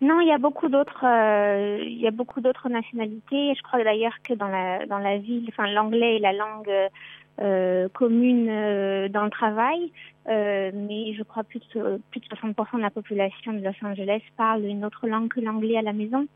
[0.00, 3.54] Non, il y a beaucoup d'autres, euh, il y a beaucoup d'autres nationalités.
[3.54, 6.72] Je crois d'ailleurs que dans la dans la ville, enfin l'anglais est la langue
[7.40, 9.92] euh, commune euh, dans le travail,
[10.26, 14.64] mais je crois plus de plus de 60% de la population de Los Angeles parle
[14.64, 16.26] une autre langue que l'anglais à la maison.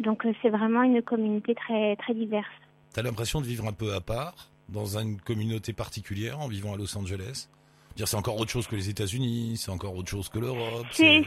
[0.00, 2.50] Donc c'est vraiment une communauté très très diverse.
[2.92, 6.76] T'as l'impression de vivre un peu à part, dans une communauté particulière, en vivant à
[6.76, 7.48] Los Angeles
[7.96, 10.86] Dire c'est encore autre chose que les États-Unis, c'est encore autre chose que l'Europe.
[10.92, 11.24] C'est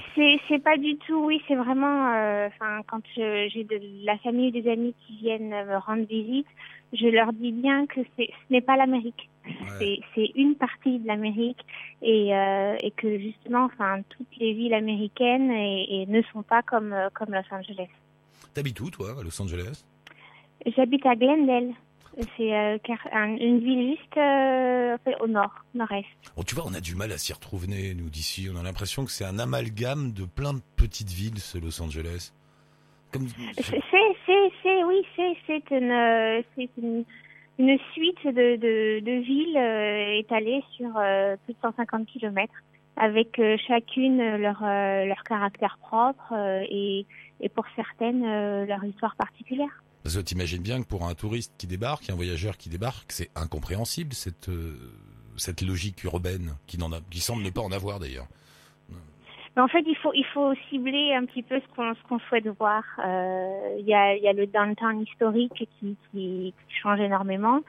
[0.47, 4.51] c'est pas du tout, oui, c'est vraiment, euh, enfin quand j'ai de la famille ou
[4.51, 6.47] des amis qui viennent me rendre visite,
[6.93, 9.29] je leur dis bien que ce n'est pas l'Amérique.
[9.45, 9.99] Ouais.
[10.15, 11.63] C'est une partie de l'Amérique
[12.01, 16.63] et euh, et que justement, enfin toutes les villes américaines et, et ne sont pas
[16.63, 17.89] comme euh, comme Los Angeles.
[18.55, 19.85] T'habites où toi, à Los Angeles?
[20.75, 21.73] J'habite à Glendale.
[22.37, 22.77] C'est euh,
[23.13, 26.05] une ville juste euh, au nord, nord-est.
[26.35, 28.47] Bon, tu vois, on a du mal à s'y retrouver, nous, d'ici.
[28.53, 32.31] On a l'impression que c'est un amalgame de plein de petites villes, ce Los Angeles.
[33.11, 33.27] Comme...
[33.57, 33.81] C'est,
[34.63, 37.03] c'est, oui, c'est, c'est une, euh, c'est une,
[37.59, 40.91] une suite de, de, de villes euh, étalées sur
[41.43, 42.63] plus de 150 kilomètres,
[42.95, 46.33] avec chacune leur, leur caractère propre
[46.69, 47.05] et,
[47.41, 49.81] et pour certaines leur histoire particulière.
[50.05, 53.31] Parce que t'imagines bien que pour un touriste qui débarque, un voyageur qui débarque, c'est
[53.35, 54.77] incompréhensible, cette, euh,
[55.35, 58.27] cette logique urbaine, qui, n'en qui semble ne pas en avoir d'ailleurs.
[59.57, 62.45] En fait, il faut, il faut cibler un petit peu ce qu'on, ce qu'on souhaite
[62.59, 62.83] voir.
[63.03, 67.61] Euh, Il y, a, il y a le downtown historique qui, qui, change énormément.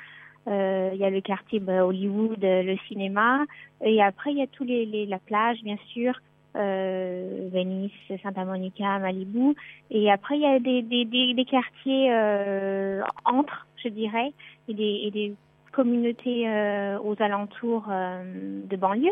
[0.47, 3.47] Euh, Il y a le quartier bah, Hollywood, le cinéma.
[3.83, 6.21] Et après, il y a tous les la plage, bien sûr,
[6.57, 7.93] euh, Venice,
[8.23, 9.55] Santa Monica, Malibu.
[9.91, 14.33] Et après, il y a des, des, des, des quartiers euh, entre, je dirais,
[14.69, 15.35] et des, et des
[15.73, 19.11] communautés euh, aux alentours euh, de banlieue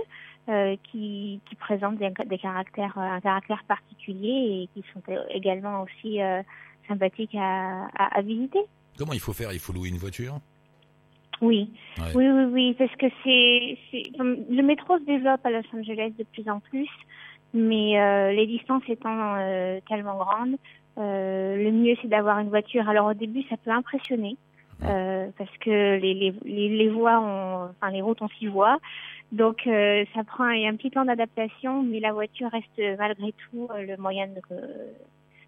[0.83, 6.19] qui, qui présentent des, des caractères, un caractère particulier et qui sont également aussi
[6.87, 8.61] sympathiques à, à, à visiter.
[8.99, 9.53] Comment il faut faire?
[9.55, 10.35] Il faut louer une voiture?
[11.41, 11.73] Oui.
[12.15, 13.79] oui, oui, oui, parce que c'est,
[14.21, 16.91] le métro se développe à Los Angeles de plus en plus,
[17.55, 20.57] mais euh, les distances étant euh, tellement grandes,
[20.99, 22.89] euh, le mieux c'est d'avoir une voiture.
[22.89, 24.37] Alors au début, ça peut impressionner
[24.85, 28.79] euh, parce que les, les, les, voies, ont, enfin les routes ont six voies,
[29.31, 33.97] donc euh, ça prend un, petit temps d'adaptation, mais la voiture reste malgré tout le
[33.97, 34.41] moyen de,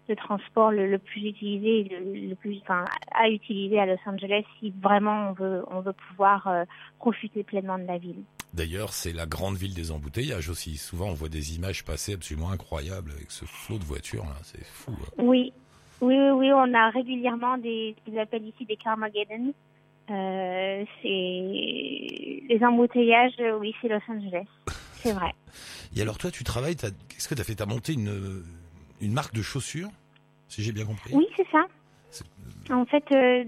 [0.07, 4.45] de transport le, le, plus utilisé, le, le, plus, enfin, à utiliser à Los Angeles
[4.59, 6.49] si vraiment on veut, on veut pouvoir
[6.99, 8.23] profiter pleinement de la ville.
[8.57, 10.77] D'ailleurs, c'est la grande ville des embouteillages aussi.
[10.77, 14.35] Souvent, on voit des images passer absolument incroyables avec ce flot de voitures là.
[14.41, 14.93] C'est fou.
[14.99, 15.11] Hein.
[15.19, 15.53] Oui,
[16.01, 19.53] oui, oui, oui, on a régulièrement des, ce qu'ils appellent ici des Carmageddon.
[20.09, 21.07] Euh, c'est
[22.49, 24.47] les embouteillages, oui, c'est Los Angeles.
[24.95, 25.35] C'est vrai.
[25.95, 27.53] Et alors, toi, tu travailles, qu'est-ce que tu as fait?
[27.53, 28.43] Tu as monté une,
[29.01, 29.89] une marque de chaussures,
[30.47, 31.13] si j'ai bien compris?
[31.13, 31.67] Oui, c'est ça.
[32.69, 33.43] En fait, euh,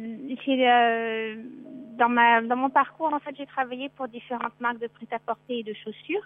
[0.47, 1.35] euh,
[1.97, 5.63] dans, ma, dans mon parcours, en fait, j'ai travaillé pour différentes marques de prêt-à-porter et
[5.63, 6.23] de chaussures.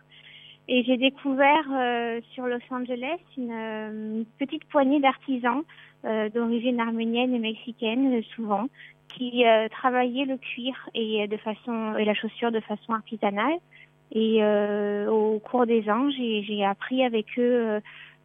[0.68, 5.64] Et j'ai découvert euh, sur Los Angeles une, petite poignée d'artisans
[6.34, 8.68] d'origine arménienne et mexicaine, souvent,
[9.08, 13.54] qui travaillaient le cuir et de façon et la chaussure de façon artisanale.
[14.12, 14.44] Et
[15.08, 17.80] au cours des ans, j'ai appris avec eux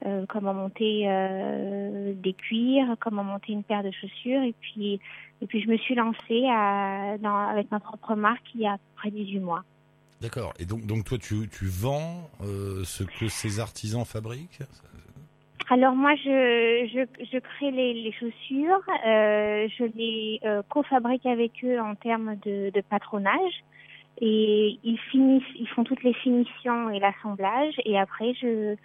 [0.07, 4.43] euh, comment monter euh, des cuirs, comment monter une paire de chaussures.
[4.43, 5.01] Et puis,
[5.43, 8.79] et puis je me suis lancée à, dans, avec ma propre marque il y a
[8.97, 9.65] près de 18 mois.
[10.21, 10.53] D'accord.
[10.59, 14.63] Et donc, donc toi, tu, tu vends euh, ce que ces artisans fabriquent?
[15.71, 21.95] Alors moi, je, je, je crée les, les chaussures, je les co-fabrique avec eux en
[21.95, 23.63] termes de, de patronage
[24.21, 28.77] et ils finissent, ils font toutes les finitions et l'assemblage et après je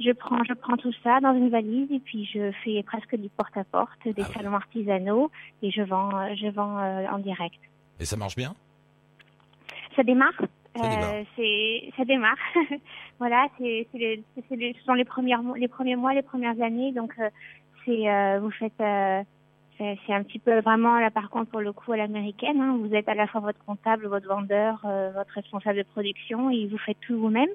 [0.00, 3.28] je prends, je prends tout ça dans une valise et puis je fais presque du
[3.28, 5.30] porte-à-porte, des ah salons artisanaux
[5.62, 7.58] et je vends, je vends euh, en direct.
[7.98, 8.54] Et ça marche bien?
[9.96, 10.38] Ça démarre?
[10.76, 11.14] Ça démarre.
[11.14, 12.36] Euh, c'est, ça démarre.
[13.18, 16.92] voilà, c'est, c'est, c'est, ce sont les premières, les premiers mois, les premières années.
[16.92, 17.28] Donc, euh,
[17.84, 18.80] c'est, euh, vous faites
[19.78, 22.60] c'est un petit peu vraiment là par contre pour le coup à l'américaine.
[22.60, 22.78] Hein.
[22.80, 26.66] Vous êtes à la fois votre comptable, votre vendeur, euh, votre responsable de production et
[26.66, 27.48] vous faites tout vous-même.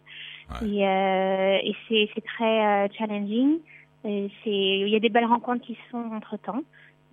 [0.62, 3.60] Et, euh, et c'est très euh, challenging.
[4.06, 6.62] Il y a des belles rencontres qui se font entre temps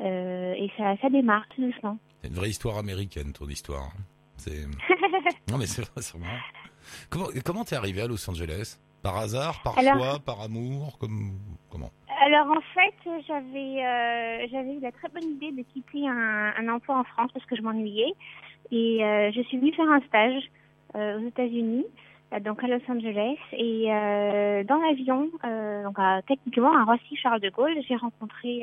[0.00, 1.98] euh, et ça, ça démarre tout doucement.
[2.22, 3.84] C'est une vraie histoire américaine ton histoire.
[3.84, 4.02] Hein.
[4.36, 4.66] C'est
[5.50, 6.28] non mais c'est vrai, c'est vrai.
[7.10, 8.78] Comment comment t'es arrivé à Los Angeles?
[9.02, 11.38] Par hasard, par choix, par amour, comme
[11.70, 11.90] comment?
[12.22, 12.94] Alors en fait,
[13.26, 17.30] j'avais euh, j'avais eu la très bonne idée de quitter un, un emploi en France
[17.32, 18.12] parce que je m'ennuyais
[18.70, 20.42] et euh, je suis venue faire un stage
[20.96, 25.96] euh, aux États-Unis, euh, donc à Los Angeles et euh, dans l'avion, euh, donc
[26.28, 28.62] techniquement à Roissy Charles de Gaulle, j'ai rencontré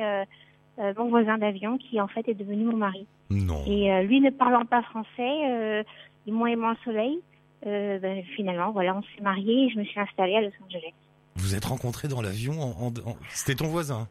[0.77, 3.05] mon voisin d'avion qui en fait est devenu mon mari.
[3.29, 3.63] Non.
[3.65, 5.83] Et lui ne parlant pas français,
[6.27, 7.19] et moi aimant le soleil,
[7.63, 10.93] ben, finalement voilà, on s'est mariés et je me suis installée à Los Angeles.
[11.35, 12.91] Vous êtes rencontrés dans l'avion en,
[13.29, 14.07] C'était ton voisin?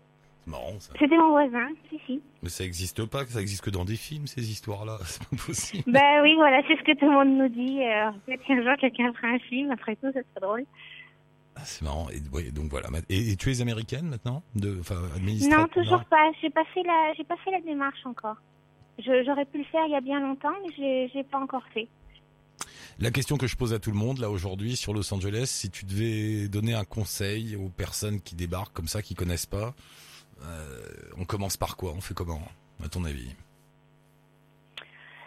[0.47, 0.93] Marrant ça.
[0.99, 2.23] C'était mon voisin, si, si.
[2.43, 4.99] Mais ça n'existe pas, ça existe que dans des films, ces histoires-là.
[5.05, 5.93] C'est pas possible.
[5.93, 7.81] Ben oui, voilà, c'est ce que tout le monde nous dit.
[8.27, 10.65] Peut-être qu'un jour, quelqu'un fera un film, après tout, ça serait drôle.
[11.57, 12.09] Ah, c'est marrant.
[12.11, 12.89] Et, donc voilà.
[13.09, 14.43] Et, tu es américaine maintenant?
[14.55, 14.79] De,
[15.49, 16.31] Non, toujours pas.
[16.43, 18.37] J'ai pas fait la, j'ai pas fait la démarche encore.
[18.99, 21.89] J'aurais pu le faire il y a bien longtemps, mais j'ai pas encore fait.
[22.99, 25.71] La question que je pose à tout le monde là aujourd'hui sur Los Angeles, si
[25.71, 29.75] tu devais donner un conseil aux personnes qui débarquent comme ça, qui connaissent pas,
[30.43, 31.93] euh, on commence par quoi?
[31.97, 32.41] On fait comment,
[32.85, 33.35] à ton avis?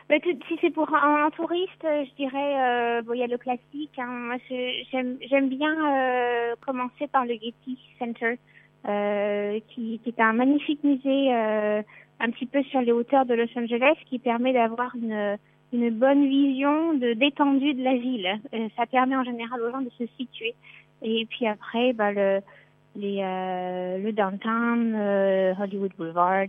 [0.09, 3.97] Bah, si c'est pour un, touriste, je dirais, euh, il y a le classique.
[3.99, 4.37] Hein.
[4.49, 8.39] j'aime bien euh, commencer par le Getty Center,
[8.87, 11.83] euh, qui, est un magnifique musée euh,
[12.19, 16.95] un petit peu sur les hauteurs de Los Angeles, qui permet d'avoir une bonne vision
[16.95, 18.39] de d'étendue de la ville.
[18.55, 20.55] Euh, ça permet en général aux gens de se situer.
[21.03, 22.41] Et puis après, bah, le,
[22.99, 26.47] les, euh, le downtown, euh, Hollywood Boulevard,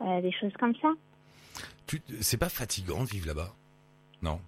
[0.00, 0.88] des choses comme ça.
[2.20, 3.52] C'est pas fatigant de vivre là-bas?
[4.22, 4.40] Non?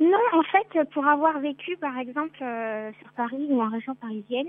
[0.00, 4.48] Non, en fait, pour avoir vécu, par exemple, euh, sur Paris ou en région parisienne,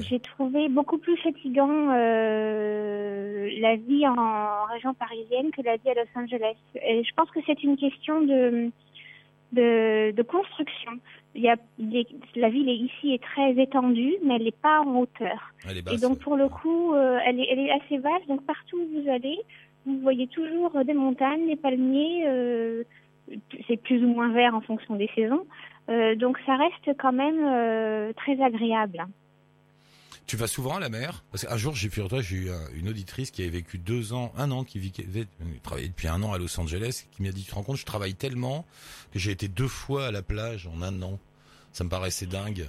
[0.00, 5.94] j'ai trouvé beaucoup plus fatigant euh, la vie en région parisienne que la vie à
[5.94, 6.56] Los Angeles.
[6.82, 8.70] Et je pense que c'est une question de,
[9.52, 10.92] de, de construction.
[11.34, 11.56] Il y a
[12.36, 15.52] la ville est ici est très étendue, mais elle n'est pas en hauteur.
[15.68, 18.28] et donc, pour le coup, euh, elle, est, elle est assez vaste.
[18.28, 19.38] Donc, partout où vous allez,
[19.84, 22.24] vous voyez toujours des montagnes, des palmiers.
[22.26, 22.84] Euh,
[23.66, 25.46] c'est plus ou moins vert en fonction des saisons.
[25.88, 29.06] Euh, donc ça reste quand même très agréable.
[30.26, 33.50] Tu vas souvent à la mer Parce qu'un jour, j'ai eu une auditrice qui avait
[33.50, 35.26] vécu deux ans, un an, qui, avait
[35.62, 37.84] travaillé depuis un an à Los Angeles, qui m'a dit, tu te rends compte, je
[37.84, 38.64] travaille tellement
[39.12, 41.18] que j'ai été deux fois à la plage en un an.
[41.72, 42.68] Ça me paraissait dingue.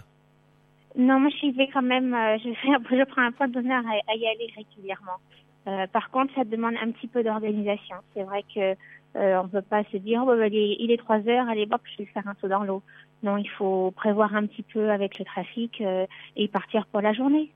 [0.98, 4.28] Non, moi j'y vais quand même, euh, je, je prends un point d'honneur à, y
[4.28, 5.20] aller régulièrement.
[5.68, 7.98] Euh, par contre, ça demande un petit peu d'organisation.
[8.14, 8.76] C'est vrai que
[9.18, 12.04] euh, on peut pas se dire oh, bah, il, est, trois heures, allez hop, je
[12.04, 12.82] vais faire un saut dans l'eau.
[13.26, 17.12] Non, il faut prévoir un petit peu avec le trafic euh, et partir pour la
[17.12, 17.52] journée.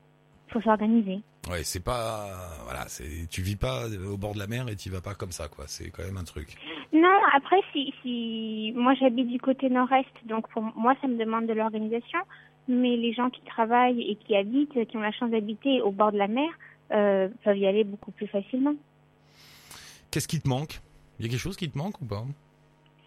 [0.48, 1.20] Il faut s'organiser.
[1.48, 2.26] Ouais, c'est pas
[2.64, 5.30] voilà, c'est tu vis pas au bord de la mer et tu vas pas comme
[5.30, 5.64] ça quoi.
[5.68, 6.48] C'est quand même un truc.
[6.92, 11.46] Non, après si si moi j'habite du côté nord-est, donc pour moi ça me demande
[11.46, 12.18] de l'organisation,
[12.66, 16.10] mais les gens qui travaillent et qui habitent, qui ont la chance d'habiter au bord
[16.10, 16.50] de la mer,
[16.90, 18.74] euh, peuvent y aller beaucoup plus facilement.
[20.10, 20.80] Qu'est-ce qui te manque?
[21.18, 22.24] Il y a quelque chose qui te manque ou pas?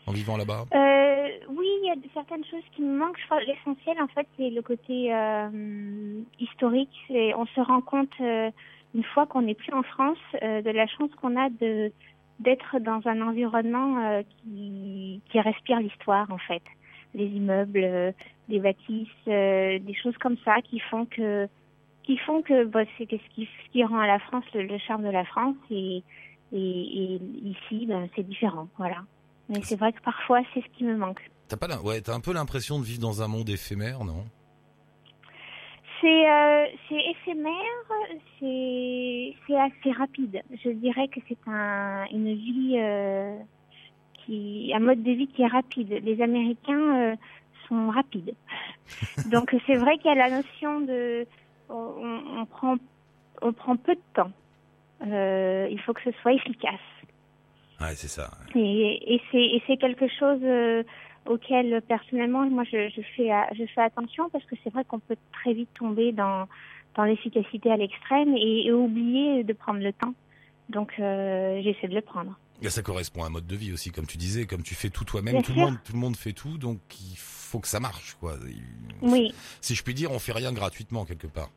[0.05, 0.65] En vivant là-bas?
[0.73, 1.12] Euh,
[1.49, 3.19] Oui, il y a certaines choses qui me manquent.
[3.19, 6.95] Je crois l'essentiel, en fait, c'est le côté euh, historique.
[7.09, 8.49] On se rend compte euh,
[8.95, 11.91] une fois qu'on n'est plus en France euh, de la chance qu'on a de
[12.39, 16.63] d'être dans un environnement euh, qui, qui respire l'histoire, en fait.
[17.13, 18.13] Les immeubles,
[18.49, 21.47] des bâtisses, des choses comme ça qui font que
[22.01, 25.03] qui font que bah, c'est ce qui, ce qui rend à la France le, charme
[25.03, 26.03] de la France et,
[26.51, 29.03] et, et ici ben, c'est différent voilà
[29.49, 31.21] mais c'est vrai que parfois c'est ce qui me manque.
[31.47, 34.25] T'as pas ouais t'as un peu l'impression de vivre dans un monde éphémère non?
[36.01, 37.53] C'est euh, c'est éphémère
[38.39, 40.41] c'est c'est assez rapide.
[40.63, 43.37] Je dirais que c'est un une vie euh,
[44.25, 46.01] qui un mode de vie qui est rapide.
[46.03, 47.15] Les Américains euh,
[47.67, 48.33] sont rapides.
[49.31, 51.25] Donc c'est vrai qu'il y a la notion de
[51.69, 52.75] on, prend,
[53.41, 54.31] on prend peu de temps.
[55.05, 56.79] Euh, il faut que ce soit efficace.
[57.83, 58.31] Ouais, c'est ça.
[58.55, 60.83] Et, et c'est quelque chose euh,
[61.25, 65.17] auquel personnellement, moi, je, je, fais, je fais attention parce que c'est vrai qu'on peut
[65.33, 66.47] très vite tomber dans,
[66.95, 70.13] dans l'efficacité à l'extrême et, oublier de prendre le temps.
[70.69, 72.37] Donc, euh, j'essaie de le prendre.
[72.61, 74.89] Et ça correspond à un mode de vie aussi, comme tu disais, comme tu fais
[74.89, 77.81] tout toi-même, tout le monde, tout le monde fait tout, donc il faut que ça
[77.81, 78.35] marche, quoi.
[79.01, 79.33] Oui.
[79.59, 81.49] Si je puis dire, on fait rien gratuitement quelque part.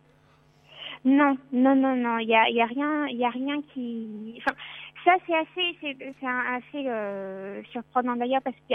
[1.04, 2.18] Non, non, non, non.
[2.18, 4.34] Il y a, y a rien, il y a rien qui.
[4.38, 4.56] Enfin,
[5.06, 8.74] ça c'est assez, c'est assez euh, surprenant d'ailleurs parce que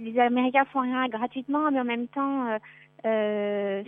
[0.00, 2.58] les Américains font rien gratuitement, mais en même temps, euh,
[3.04, 3.82] euh,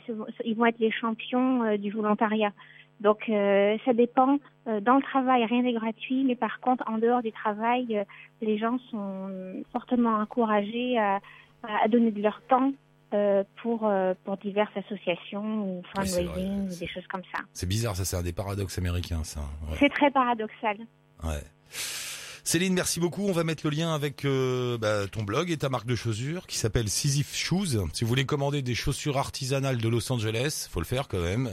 [0.45, 2.53] ils vont être les champions du volontariat.
[3.01, 4.39] Donc ça dépend.
[4.67, 8.05] dans le travail, rien n'est gratuit, mais par contre, en dehors du travail,
[8.43, 11.21] les gens sont fortement encouragés à,
[11.63, 12.73] à donner de leur temps
[13.13, 17.41] euh, pour euh, pour diverses associations ou fundraising ou des choses comme ça.
[17.53, 19.41] C'est bizarre, ça c'est un des paradoxes américains, ça.
[19.81, 20.77] C'est très paradoxal.
[21.25, 21.43] Ouais.
[22.43, 23.29] Céline, merci beaucoup.
[23.29, 26.47] On va mettre le lien avec euh, bah, ton blog et ta marque de chaussures
[26.47, 27.79] qui s'appelle Sisyphe Shoes.
[27.93, 31.51] Si vous voulez commander des chaussures artisanales de Los Angeles, faut le faire quand même.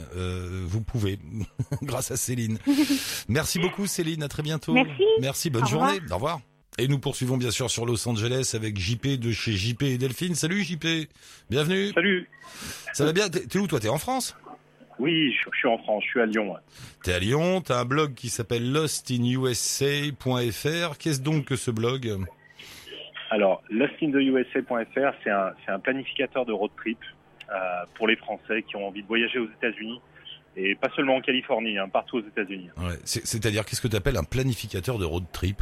[0.66, 1.20] vous pouvez,
[1.84, 2.58] grâce à Céline.
[3.28, 4.24] merci beaucoup, Céline.
[4.24, 4.74] À très bientôt.
[4.74, 5.04] Merci.
[5.20, 5.50] Merci.
[5.50, 6.00] Bonne journée.
[6.10, 6.40] Au revoir.
[6.80, 10.36] Et nous poursuivons bien sûr sur Los Angeles avec JP de chez JP et Delphine.
[10.36, 11.10] Salut JP,
[11.50, 11.92] bienvenue.
[11.94, 12.30] Salut.
[12.94, 13.30] Ça va bien?
[13.30, 13.80] T'es où toi?
[13.80, 14.36] T'es en France?
[15.00, 16.56] Oui, je suis en France, je suis à Lyon.
[17.04, 20.98] T'es à Lyon, t'as un blog qui s'appelle lostinusa.fr.
[20.98, 22.26] Qu'est-ce donc que ce blog?
[23.30, 27.00] Alors, lostintheusa.fr, c'est un, un planificateur de road trip
[27.50, 27.56] euh,
[27.96, 30.00] pour les Français qui ont envie de voyager aux États-Unis
[30.58, 32.70] et pas seulement en Californie, hein, partout aux États-Unis.
[32.78, 35.62] Ouais, C'est-à-dire, qu'est-ce que tu appelles un planificateur de road trip?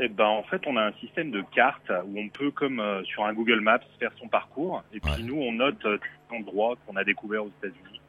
[0.00, 3.02] Eh ben, en fait, on a un système de cartes où on peut, comme euh,
[3.04, 4.82] sur un Google Maps, faire son parcours.
[4.92, 5.98] Et puis nous, on note euh,
[6.30, 8.00] les endroits qu'on a découverts aux États-Unis.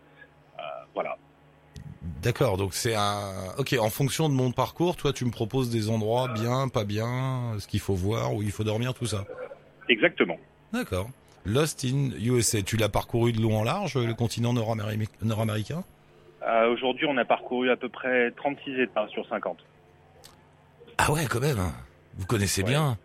[0.60, 1.18] Euh, voilà.
[2.22, 3.54] D'accord, donc c'est un...
[3.58, 7.56] Ok, en fonction de mon parcours, toi, tu me proposes des endroits bien, pas bien,
[7.60, 9.24] ce qu'il faut voir, où il faut dormir, tout ça.
[9.88, 10.38] Exactement.
[10.74, 11.10] D'accord.
[11.46, 15.84] Lost in USA, tu l'as parcouru de long en large, le continent nord-américain?
[16.42, 19.58] Euh, Aujourd'hui, on a parcouru à peu près 36 États sur 50.
[20.98, 21.72] Ah ouais, quand même.
[22.18, 22.98] Vous connaissez bien.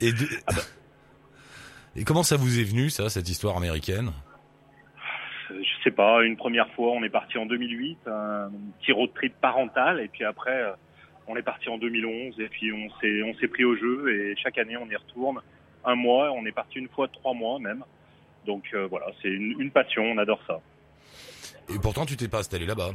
[0.00, 0.10] Et,
[0.46, 0.62] ah bah.
[1.98, 4.12] Et comment ça vous est venu, ça, cette histoire américaine?
[5.86, 6.22] Sais pas.
[6.24, 10.24] Une première fois, on est parti en 2008, un petit road trip parental, et puis
[10.24, 10.72] après, euh,
[11.26, 14.36] on est parti en 2011, et puis on s'est on s'est pris au jeu, et
[14.36, 15.40] chaque année, on y retourne.
[15.84, 17.84] Un mois, on est parti une fois trois mois même.
[18.46, 20.60] Donc euh, voilà, c'est une, une passion, on adore ça.
[21.68, 22.90] Et pourtant, tu t'es pas installé là-bas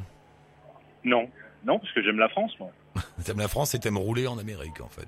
[1.03, 1.29] Non,
[1.65, 2.71] non, parce que j'aime la France, moi.
[3.25, 5.07] t'aimes la France et t'aimes rouler en Amérique, en fait.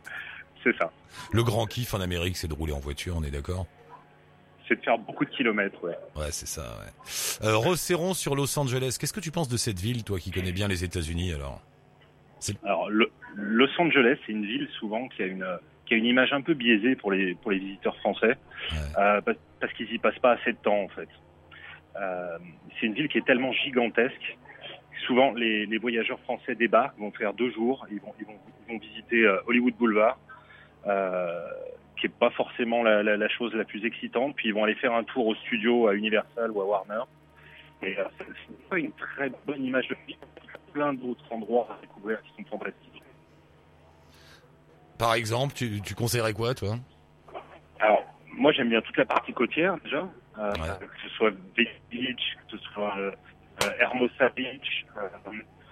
[0.63, 0.91] C'est ça.
[1.31, 3.65] Le grand kiff en Amérique, c'est de rouler en voiture, on est d'accord?
[4.73, 5.95] C'est de faire beaucoup de kilomètres, ouais.
[6.15, 7.47] Ouais, c'est ça, ouais.
[7.47, 8.97] Euh, resserrons sur Los Angeles.
[8.99, 11.61] Qu'est-ce que tu penses de cette ville, toi qui connais bien les États-Unis, alors
[12.63, 12.89] Alors,
[13.35, 15.45] Los Angeles, c'est une ville souvent qui a une
[15.85, 18.35] qui a une image un peu biaisée pour les pour les visiteurs français,
[18.97, 19.21] euh,
[19.59, 21.09] parce, qu'ils y passent pas assez de temps, en fait.
[22.79, 24.37] c'est une ville qui est tellement gigantesque.
[25.05, 28.73] Souvent, les, les, voyageurs français débarquent, vont faire deux jours, ils vont, ils vont, ils
[28.73, 30.17] vont visiter Hollywood Boulevard,
[32.03, 34.35] qui est pas forcément la, la, la, chose la plus excitante.
[34.35, 37.03] Puis ils vont aller faire un tour au studio à Universal ou à Warner.
[37.81, 40.17] Et euh, c'est pas une très bonne image de ville.
[40.43, 43.03] Il y a plein d'autres endroits à découvrir qui sont fantastiques.
[44.97, 46.75] Par exemple, tu, tu conseillerais quoi, toi?
[47.79, 50.87] Alors, moi j'aime bien toute la partie côtière déjà, euh, ouais.
[50.87, 53.11] que ce soit Beach, que ce soit euh,
[53.79, 54.85] Hermosa Beach.
[54.97, 55.07] Euh,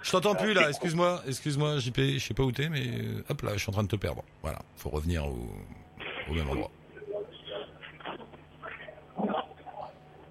[0.02, 2.82] je t'entends plus là, excuse-moi, excuse-moi JP, je sais pas où t'es, mais
[3.30, 4.24] hop là, je suis en train de te perdre.
[4.42, 5.48] Voilà, faut revenir au,
[6.30, 6.72] au même endroit.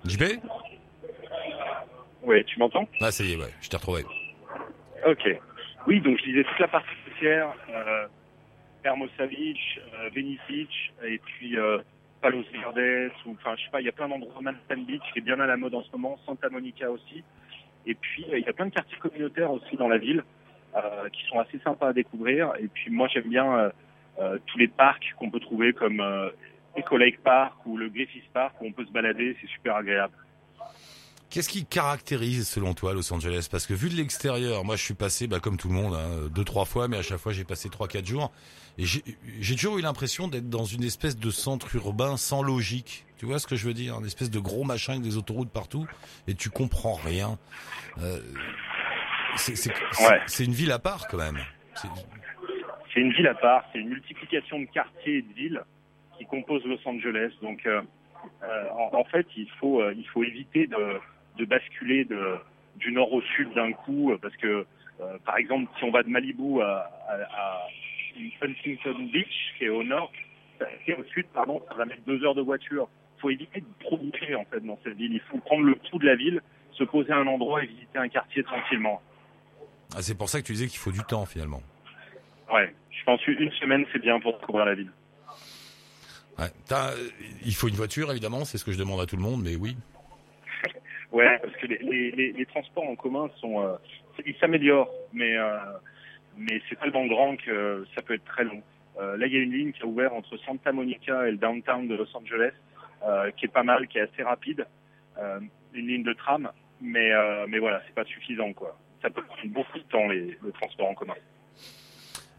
[0.07, 0.23] JP
[2.23, 2.89] Oui, tu m'entends?
[3.01, 4.05] Ah, ça y est, ouais, je t'ai retrouvé.
[5.07, 5.29] Ok.
[5.87, 8.07] Oui, donc je disais toute la partie côtière, euh,
[8.85, 11.79] Hermosa Beach, euh, Venice Beach, et puis euh,
[12.21, 15.21] Palos Verdes, ou enfin, je sais pas, il y a plein d'endroits, Manhattan Beach qui
[15.21, 17.23] est bien à la mode en ce moment, Santa Monica aussi.
[17.87, 20.23] Et puis, il y a plein de quartiers communautaires aussi dans la ville
[20.77, 22.53] euh, qui sont assez sympas à découvrir.
[22.61, 23.71] Et puis, moi, j'aime bien euh, euh,
[24.47, 26.31] tous les parcs qu'on peut trouver comme euh,
[26.77, 30.15] Echo Lake Park ou le Griffith Park où on peut se balader, c'est super agréable.
[31.31, 33.47] Qu'est-ce qui caractérise selon toi Los Angeles?
[33.49, 36.29] Parce que vu de l'extérieur, moi je suis passé bah, comme tout le monde, hein,
[36.35, 38.33] deux trois fois, mais à chaque fois j'ai passé trois quatre jours,
[38.79, 43.05] et j'ai toujours eu l'impression d'être dans une espèce de centre urbain sans logique.
[43.17, 43.99] Tu vois ce que je veux dire?
[44.01, 45.87] Une espèce de gros machin avec des autoroutes partout,
[46.27, 47.39] et tu comprends rien.
[47.99, 48.21] Euh,
[49.37, 50.45] c'est ouais.
[50.45, 51.39] une ville à part quand même.
[52.93, 55.63] C'est une ville à part, c'est une multiplication de quartiers et de villes
[56.19, 57.33] qui composent Los Angeles.
[57.43, 57.83] Donc euh,
[58.43, 62.07] euh, en, fait, il faut euh, éviter de, basculer
[62.77, 64.67] du nord au sud d'un coup parce que
[65.25, 66.91] par exemple, si on va de Malibu à,
[68.43, 70.13] Huntington Beach, qui est au nord,
[70.85, 72.89] qui au sud, pardon, ça va mettre deux heures de voiture.
[73.17, 75.15] Il faut éviter de trop bouger en fait dans cette ville.
[75.15, 78.09] Il faut prendre le pouls de la ville, se poser un endroit et visiter un
[78.09, 79.01] quartier tranquillement.
[79.97, 81.63] Ah, c'est pour ça que tu disais qu'il faut du temps finalement.
[82.53, 84.91] Ouais, je pense qu'une semaine c'est bien pour découvrir la ville.
[86.39, 86.49] Ouais.
[87.45, 89.57] il faut une voiture évidemment, c'est ce que je demande à tout le monde, mais
[89.57, 89.77] oui.
[91.13, 91.79] ouais, parce que les,
[92.13, 93.77] les, les, transports en commun sont, euh,
[94.25, 95.59] ils s'améliorent, mais euh,
[96.37, 98.63] mais c'est tellement grand que ça peut être très long.
[98.99, 101.37] Euh, là, il y a une ligne qui a ouvert entre Santa Monica et le
[101.37, 102.53] downtown de Los Angeles,
[103.05, 104.67] euh, qui est pas mal, qui est assez rapide,
[105.19, 105.41] euh,
[105.73, 108.77] une ligne de tram, mais euh, mais voilà, c'est pas suffisant quoi.
[109.03, 111.15] Ça peut prendre beaucoup de temps les, le transport en commun.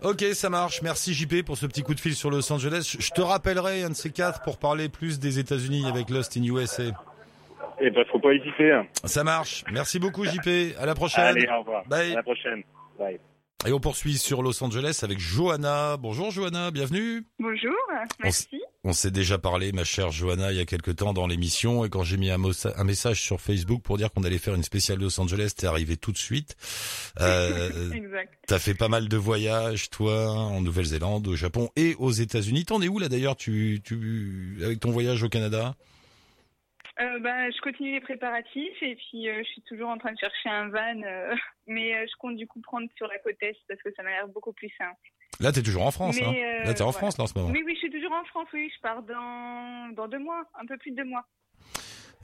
[0.03, 0.81] Ok, ça marche.
[0.81, 2.95] Merci JP pour ce petit coup de fil sur Los Angeles.
[2.99, 6.43] Je te rappellerai un de ces quatre pour parler plus des États-Unis avec Lost in
[6.43, 6.83] USA.
[7.79, 8.71] Eh ben, faut pas hésiter.
[8.71, 8.85] Hein.
[9.03, 9.63] Ça marche.
[9.71, 10.77] Merci beaucoup JP.
[10.79, 11.25] À la prochaine.
[11.25, 11.83] Allez, au revoir.
[11.87, 12.13] Bye.
[12.13, 12.63] À la prochaine.
[12.97, 13.19] Bye.
[13.67, 15.95] Et on poursuit sur Los Angeles avec Johanna.
[15.97, 17.23] Bonjour Johanna, bienvenue.
[17.37, 17.75] Bonjour,
[18.23, 18.59] merci.
[18.83, 21.89] On s'est déjà parlé, ma chère Johanna, il y a quelque temps dans l'émission, et
[21.89, 24.97] quand j'ai mis un, un, message sur Facebook pour dire qu'on allait faire une spéciale
[24.97, 26.55] Los Angeles, t'es arrivé tout de suite.
[27.19, 28.33] Euh, exact.
[28.47, 32.65] T'as fait pas mal de voyages, toi, en Nouvelle-Zélande, au Japon et aux États-Unis.
[32.65, 35.75] T'en es où là d'ailleurs, tu, tu, avec ton voyage au Canada?
[36.99, 40.17] Euh, bah, je continue les préparatifs et puis euh, je suis toujours en train de
[40.17, 41.33] chercher un van, euh,
[41.67, 44.09] mais euh, je compte du coup prendre sur la côte est parce que ça m'a
[44.09, 44.99] l'air beaucoup plus simple.
[45.39, 46.97] Là, t'es toujours en France, mais, hein Là, t'es en voilà.
[46.99, 47.51] France, là, en ce moment.
[47.51, 48.69] Oui, oui, je suis toujours en France, oui.
[48.75, 51.25] Je pars dans, dans deux mois, un peu plus de deux mois.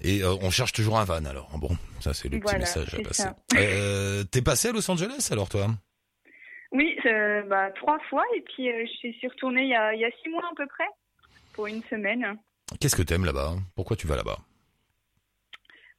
[0.03, 1.49] Et on cherche toujours un van, alors.
[1.57, 4.27] Bon, ça, c'est le voilà, petit message à passer.
[4.31, 5.67] t'es passé à Los Angeles, alors, toi?
[6.71, 6.95] Oui,
[7.47, 10.29] bah, trois fois, et puis je suis retournée il y, a, il y a six
[10.29, 10.87] mois à peu près,
[11.53, 12.37] pour une semaine.
[12.79, 13.53] Qu'est-ce que t'aimes là-bas?
[13.75, 14.37] Pourquoi tu vas là-bas?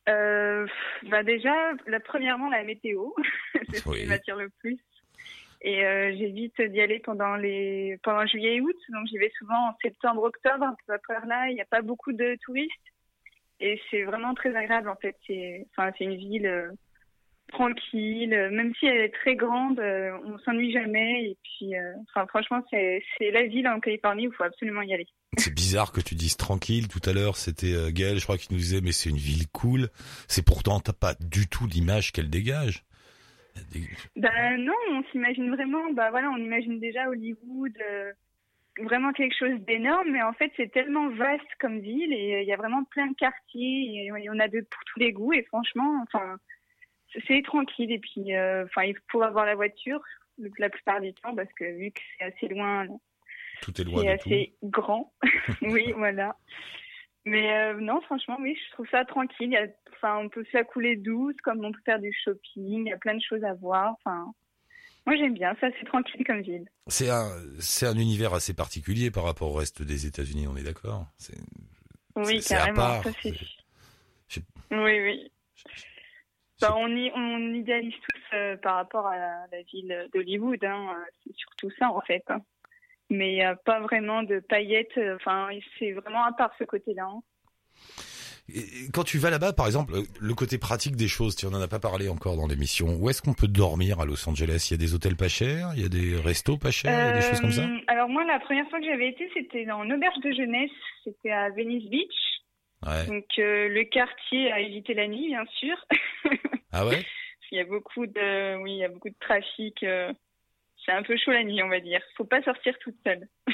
[0.08, 0.66] Euh,
[1.04, 3.10] bah déjà, la, premièrement, la météo,
[3.70, 4.78] c'est ce qui m'attire le plus.
[5.60, 9.70] Et euh, j'évite d'y aller pendant les pendant juillet et août, donc j'y vais souvent
[9.70, 11.48] en septembre, octobre, à là.
[11.50, 12.72] Il n'y a pas beaucoup de touristes
[13.60, 15.16] et c'est vraiment très agréable en fait.
[15.26, 16.70] C'est enfin c'est une ville euh,
[17.48, 21.24] tranquille, même si elle est très grande, euh, on s'ennuie jamais.
[21.24, 24.94] Et puis, euh, enfin franchement, c'est la ville en Californie où il faut absolument y
[24.94, 25.06] aller.
[25.36, 26.88] C'est bizarre que tu dises tranquille.
[26.88, 29.46] Tout à l'heure, c'était euh, Gaël, je crois, qui nous disait, mais c'est une ville
[29.48, 29.88] cool.
[30.26, 32.84] C'est pourtant, t'as pas du tout l'image qu'elle dégage.
[34.16, 38.12] Ben non, on s'imagine vraiment, bah voilà, on imagine déjà Hollywood, euh,
[38.84, 42.52] vraiment quelque chose d'énorme, mais en fait, c'est tellement vaste comme ville et il y
[42.52, 46.04] a vraiment plein de quartiers et on a de pour tous les goûts et franchement,
[46.04, 46.36] enfin,
[47.26, 50.00] c'est tranquille et puis, enfin, il faut avoir la voiture
[50.58, 52.86] la plupart du temps parce que vu que c'est assez loin.
[53.62, 54.02] Tout est loin.
[54.02, 54.68] C'est assez tout.
[54.68, 55.12] grand.
[55.62, 56.36] oui, voilà.
[57.24, 59.54] Mais euh, non, franchement, oui, je trouve ça tranquille.
[59.56, 62.86] A, enfin, on peut faire couler douce, comme on peut faire du shopping.
[62.86, 63.96] Il y a plein de choses à voir.
[63.98, 64.32] Enfin,
[65.06, 65.54] moi, j'aime bien.
[65.60, 66.68] Ça, c'est tranquille comme ville.
[66.86, 70.46] C'est un, c'est un univers assez particulier par rapport au reste des États-Unis.
[70.46, 71.06] On est d'accord?
[72.16, 72.82] Oui, carrément.
[72.82, 73.04] À part.
[73.04, 73.34] Ça, c'est...
[74.70, 75.32] Oui, oui.
[76.60, 80.64] Bah, on, y, on idéalise tous euh, par rapport à la, ville d'Hollywood.
[80.64, 80.96] Hein.
[81.24, 82.24] C'est surtout ça, en fait.
[82.28, 82.40] Hein.
[83.10, 84.98] Mais il n'y a pas vraiment de paillettes.
[85.14, 85.48] Enfin,
[85.78, 87.04] c'est vraiment à part ce côté-là.
[87.04, 87.20] Hein.
[88.92, 91.78] quand tu vas là-bas, par exemple, le côté pratique des choses, tu en as pas
[91.78, 92.96] parlé encore dans l'émission.
[92.96, 94.66] Où est-ce qu'on peut dormir à Los Angeles?
[94.70, 97.06] Il y a des hôtels pas chers, il y a des restos pas chers, il
[97.06, 97.62] y a des choses comme ça?
[97.62, 100.70] Euh, alors moi, la première fois que j'avais été, c'était dans une auberge de jeunesse.
[101.04, 102.37] C'était à Venice Beach.
[102.82, 105.76] Donc euh, le quartier a évité la nuit, bien sûr.
[106.72, 107.04] ah ouais?
[107.50, 109.82] Il y a beaucoup de, oui, il y a beaucoup de trafic.
[109.82, 110.12] Euh,
[110.84, 112.00] c'est un peu chaud la nuit, on va dire.
[112.16, 113.26] Faut pas sortir toute seule.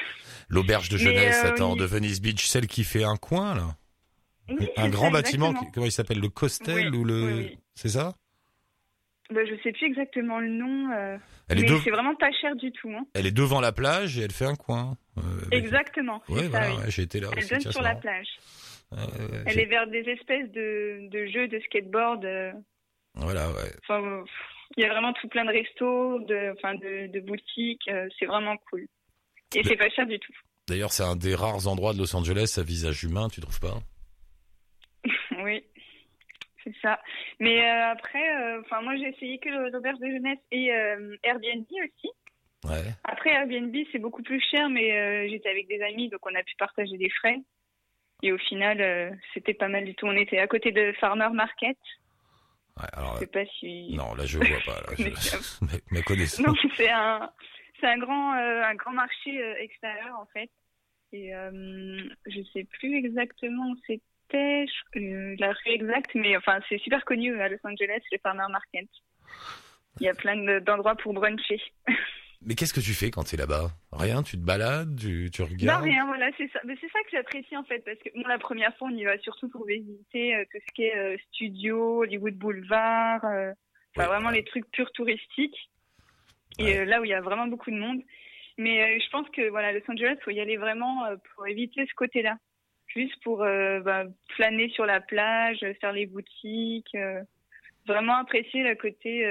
[0.49, 3.77] L'auberge de jeunesse, euh, attends, de Venice Beach, celle qui fait un coin là?
[4.77, 8.13] un grand bâtiment, comment il s'appelle, le Costel ou le, c'est ça?
[9.31, 10.89] Bah, je sais plus exactement le nom.
[11.49, 12.91] mais c'est vraiment pas cher du tout.
[12.91, 13.07] Hein.
[13.15, 14.99] Elle est devant la plage et elle fait un coin.
[15.51, 16.23] exactement.
[16.29, 17.31] Ouais, voilà, j'ai été là.
[17.35, 18.29] Elle donne sur la plage.
[19.47, 22.25] Elle est vers des espèces de, de jeux de skateboard.
[22.25, 22.53] Euh.
[23.15, 23.71] Voilà, ouais.
[23.83, 24.25] Enfin,
[24.77, 27.89] il y a vraiment tout plein de restos, de, enfin, de, de boutiques.
[27.89, 28.87] Euh, c'est vraiment cool.
[29.55, 30.33] Et c'est pas cher du tout.
[30.69, 33.79] D'ailleurs, c'est un des rares endroits de Los Angeles à visage humain, tu trouves pas?
[35.45, 35.63] Oui,
[36.63, 36.99] c'est ça.
[37.39, 38.25] Mais euh, après,
[38.61, 40.69] enfin, moi j'ai essayé que l'auberge de jeunesse et
[41.23, 42.11] Airbnb aussi.
[42.65, 42.91] Ouais.
[43.03, 46.55] Après Airbnb, c'est beaucoup plus cher, mais j'étais avec des amis, donc on a pu
[46.57, 47.43] partager des frais.
[48.23, 50.07] Et au final, euh, c'était pas mal du tout.
[50.07, 51.77] On était à côté de Farmer Market.
[52.77, 53.95] Ouais, alors, je sais pas si.
[53.95, 54.81] Non, là je vois pas.
[54.81, 56.03] Là, je...
[56.03, 56.47] connaissance.
[56.47, 57.31] Non, c'est un,
[57.81, 60.51] c'est un grand, euh, un grand marché euh, extérieur en fait.
[61.13, 64.67] Et je sais plus exactement où c'était,
[65.39, 68.89] la rue exacte, mais enfin c'est super connu à Los Angeles, le Farmer Market.
[70.01, 71.63] Il y a plein d'endroits pour bruncher.
[72.47, 73.71] Mais qu'est-ce que tu fais quand tu es là-bas?
[73.93, 75.83] Rien, tu te balades, tu, tu regardes?
[75.83, 76.61] Non, rien, voilà, c'est ça.
[76.65, 79.05] Mais c'est ça que j'apprécie en fait, parce que bon, la première fois, on y
[79.05, 83.53] va surtout pour visiter euh, tout ce qui est euh, studio, Hollywood Boulevard, euh,
[83.97, 85.71] vraiment les trucs purs touristiques.
[86.59, 88.01] Et là où il y a vraiment beaucoup de monde.
[88.59, 91.03] Mais je pense que voilà, Los Angeles, faut y aller vraiment
[91.35, 92.37] pour éviter ce côté-là,
[92.87, 94.05] juste pour bah,
[94.37, 96.97] flâner sur la plage, faire les boutiques,
[97.89, 99.27] vraiment apprécier le côté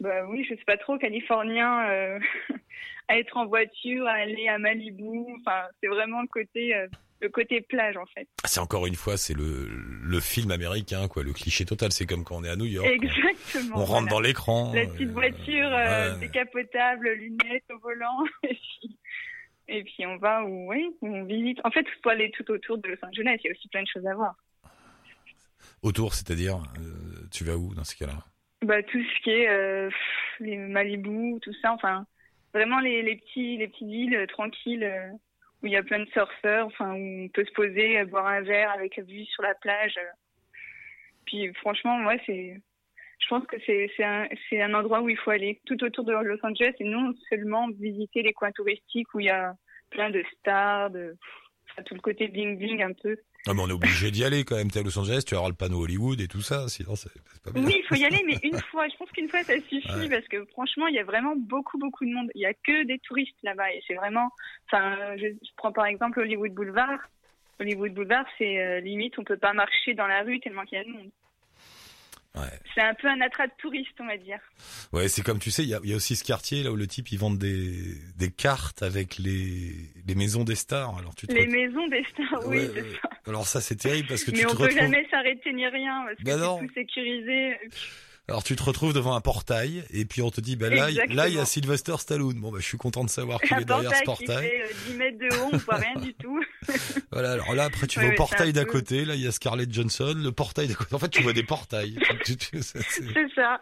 [0.00, 2.18] bah oui, je sais pas trop, californien, euh,
[3.08, 5.24] à être en voiture, à aller à Malibu.
[5.40, 6.86] Enfin, c'est vraiment le côté, euh,
[7.20, 8.28] le côté plage en fait.
[8.44, 11.92] C'est encore une fois, c'est le, le film américain, quoi, le cliché total.
[11.92, 12.86] C'est comme quand on est à New York.
[12.86, 13.78] Exactement.
[13.78, 14.72] On, rentre dans l'écran.
[14.74, 18.24] La petite euh, voiture euh, décapotable, lunettes au volant.
[18.42, 18.98] et, puis,
[19.68, 21.58] et puis on va où, oui, on visite.
[21.64, 23.38] En fait, il faut aller tout autour de Los Angeles.
[23.42, 24.34] Il y a aussi plein de choses à voir.
[25.82, 26.62] Autour, c'est-à-dire,
[27.30, 28.18] tu vas où dans ce cas-là?
[28.62, 29.90] Bah, tout ce qui est euh,
[30.40, 32.06] les Malibu, tout ça, enfin
[32.54, 35.10] vraiment les, les petits les petites villes euh, tranquilles euh,
[35.62, 38.40] où il y a plein de surfeurs, enfin où on peut se poser, boire un
[38.40, 39.98] verre avec vue sur la plage.
[41.26, 42.60] Puis franchement, moi c'est
[43.18, 46.04] je pense que c'est c'est un c'est un endroit où il faut aller tout autour
[46.04, 49.54] de Los Angeles et non seulement visiter les coins touristiques où il y a
[49.90, 51.16] plein de stars, de
[51.84, 53.16] tout le côté bling bling un peu.
[53.46, 54.70] Non, mais on est obligé d'y aller quand même.
[54.70, 57.10] T'es à Los Angeles, tu avoir le panneau Hollywood et tout ça, sinon c'est
[57.44, 57.64] pas bien.
[57.64, 58.88] Oui, il faut y aller, mais une fois.
[58.88, 62.04] Je pense qu'une fois, ça suffit parce que franchement, il y a vraiment beaucoup, beaucoup
[62.04, 62.30] de monde.
[62.34, 64.30] Il y a que des touristes là-bas et c'est vraiment.
[64.66, 65.26] Enfin, je,
[65.56, 66.98] prends par exemple Hollywood Boulevard.
[67.60, 70.80] Hollywood Boulevard, c'est euh, limite, on peut pas marcher dans la rue tellement qu'il y
[70.80, 71.10] a de monde.
[72.74, 74.38] C'est un peu un attrait de touriste, on va dire.
[74.92, 76.76] Ouais, c'est comme tu sais, il y a, y a, aussi ce quartier là où
[76.76, 77.72] le type ils vendent des,
[78.18, 79.72] des cartes avec les,
[80.06, 80.98] les maisons des stars.
[80.98, 83.10] Alors tu les maisons des stars, oui, c'est ça.
[83.26, 86.04] Alors ça c'est terrible parce que Mais tu on te peut jamais s'arrêter ni rien
[86.06, 87.56] parce bah que c'est tout sécurisé.
[88.28, 91.28] Alors tu te retrouves devant un portail et puis on te dit bah là là
[91.28, 92.40] il y a Sylvester Stallone.
[92.40, 94.50] Bon bah je suis content de savoir qu'il est derrière ce portail.
[94.50, 96.44] Qui fait 10 euh, mètres de haut, on voit rien du tout.
[97.12, 99.72] voilà, alors là après tu vas au portail d'à côté, là il y a Scarlett
[99.72, 100.92] Johnson, le portail d'à côté.
[100.92, 101.96] En fait, tu vois des portails.
[102.24, 103.60] c'est ça.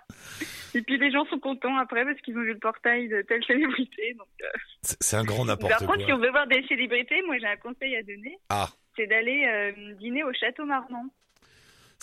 [0.74, 3.44] Et puis les gens sont contents après parce qu'ils ont vu le portail de telle
[3.44, 4.46] célébrité donc euh.
[5.00, 5.86] C'est un grand n'importe quoi.
[5.86, 8.38] Par contre, si on veut voir des célébrités, moi j'ai un conseil à donner.
[8.48, 8.70] Ah.
[8.96, 11.10] C'est d'aller euh, dîner au château Marmont.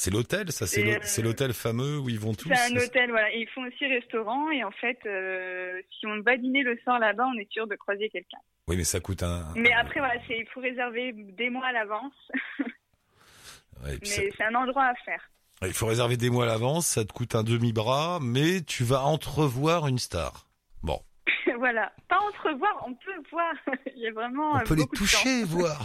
[0.02, 3.30] C'est l'hôtel, ça C'est euh, l'hôtel fameux où ils vont tous C'est un hôtel, voilà.
[3.36, 4.50] ils font aussi restaurant.
[4.50, 7.76] Et en fait, euh, si on va dîner le soir là-bas, on est sûr de
[7.76, 8.40] croiser quelqu'un.
[8.68, 9.54] Oui, mais ça coûte un...
[9.56, 12.16] Mais après, voilà, il faut réserver des mois à l'avance.
[13.84, 15.30] mais c'est un endroit à faire.
[15.62, 19.04] Il faut réserver des mois à l'avance, ça te coûte un demi-bras, mais tu vas
[19.04, 20.48] entrevoir une star.
[21.58, 21.92] Voilà.
[22.08, 23.54] Pas entrevoir, on peut voir.
[23.96, 24.56] Il y a vraiment.
[24.56, 25.80] On peut les toucher, voir.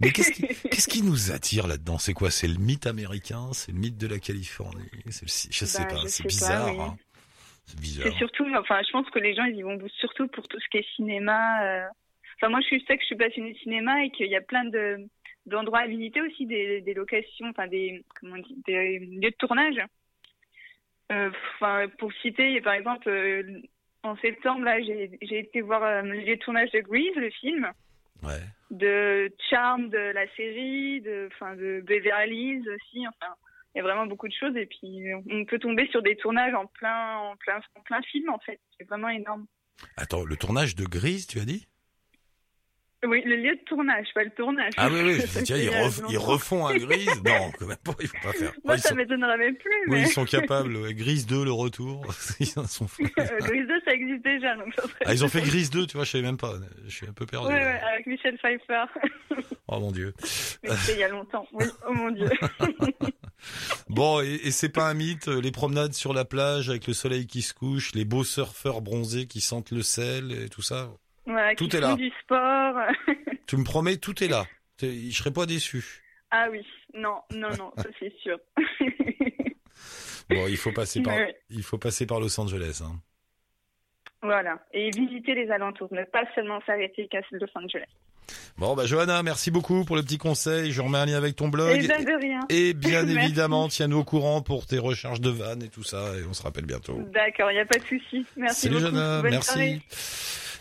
[0.00, 1.98] Mais qu'est-ce qui, qu'est-ce qui nous attire là-dedans?
[1.98, 2.30] C'est quoi?
[2.30, 3.50] C'est le mythe américain?
[3.52, 4.88] C'est le mythe de la Californie?
[5.10, 5.52] C'est le...
[5.52, 6.80] Je sais bah, pas, c'est bizarre.
[6.80, 6.96] Hein.
[7.66, 8.06] C'est bizarre.
[8.08, 10.68] C'est surtout, enfin, je pense que les gens, ils y vont surtout pour tout ce
[10.70, 11.64] qui est cinéma.
[11.64, 11.86] Euh.
[12.36, 14.64] Enfin, moi, je sais que je suis passionnée de cinéma et qu'il y a plein
[14.64, 15.08] de,
[15.46, 19.80] d'endroits à visiter aussi, des, des locations, enfin des, comment dit, des lieux de tournage.
[21.10, 23.08] Enfin, pour citer, par exemple,
[24.04, 27.70] en septembre, là, j'ai été voir le lieu de tournage de Grease, le film.
[28.22, 28.40] Ouais.
[28.70, 33.06] De Charm, de la série, de, enfin, de Beverly Hills aussi.
[33.06, 33.34] Enfin,
[33.74, 36.54] il y a vraiment beaucoup de choses et puis on peut tomber sur des tournages
[36.54, 38.60] en plein, en plein, en plein film en fait.
[38.78, 39.46] C'est vraiment énorme.
[39.96, 41.66] Attends, le tournage de Grise, tu as dit?
[43.06, 44.72] Oui, le lieu de tournage, pas le tournage.
[44.76, 48.16] Ah oui, oui, je tiens, ils, refont un Grise Non, quand même pas, il faut
[48.22, 48.52] pas faire.
[48.64, 49.70] Moi, ça m'étonnerait même plus.
[49.88, 50.92] Oui, ils sont capables.
[50.94, 52.04] Grise 2, le retour.
[52.40, 53.02] ils sont fous.
[53.16, 54.56] Grise 2, ça existe déjà.
[54.56, 54.74] Donc
[55.04, 56.54] ah, ils ont fait Grise 2, tu vois, je savais même pas.
[56.86, 57.48] Je suis un peu perdu.
[57.48, 58.84] Oui, ouais, avec Michel Pfeiffer.
[59.68, 60.14] oh mon Dieu.
[60.22, 61.46] C'était il y a longtemps.
[61.52, 62.28] Oui, oh mon Dieu.
[63.88, 67.26] bon, et, et c'est pas un mythe, les promenades sur la plage avec le soleil
[67.26, 70.90] qui se couche, les beaux surfeurs bronzés qui sentent le sel et tout ça?
[71.56, 71.94] Tout est là.
[71.96, 72.76] Du sport.
[73.46, 74.44] tu me promets, tout est là.
[74.80, 76.02] Je serai pas déçu.
[76.30, 78.38] Ah oui, non, non, non, ça c'est sûr.
[80.30, 81.16] bon, il faut passer par,
[81.48, 82.82] il faut passer par Los Angeles.
[82.84, 82.96] Hein.
[84.22, 87.84] Voilà, et visiter les alentours, ne pas seulement s'arrêter qu'à Los Angeles.
[88.56, 90.72] Bon, bah Johanna, merci beaucoup pour le petit conseil.
[90.72, 91.76] Je remets un lien avec ton blog.
[91.76, 92.40] Et, bien de rien.
[92.48, 96.16] et bien évidemment, tiens-nous au courant pour tes recherches de vannes et tout ça.
[96.18, 97.00] Et on se rappelle bientôt.
[97.12, 98.24] D'accord, il n'y a pas de souci.
[98.36, 98.96] Merci Salut beaucoup.
[98.96, 99.82] Johanna, merci.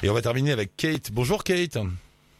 [0.04, 1.12] Et on va terminer avec Kate.
[1.14, 1.78] Bonjour Kate.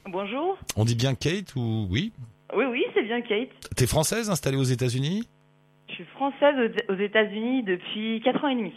[0.06, 0.58] Bonjour.
[0.76, 2.12] On dit bien Kate ou oui
[2.54, 3.48] Oui, oui, c'est bien Kate.
[3.78, 5.30] T'es française installée aux États-Unis
[5.88, 6.56] Je suis française
[6.90, 8.74] aux États-Unis depuis 4 ans et demi.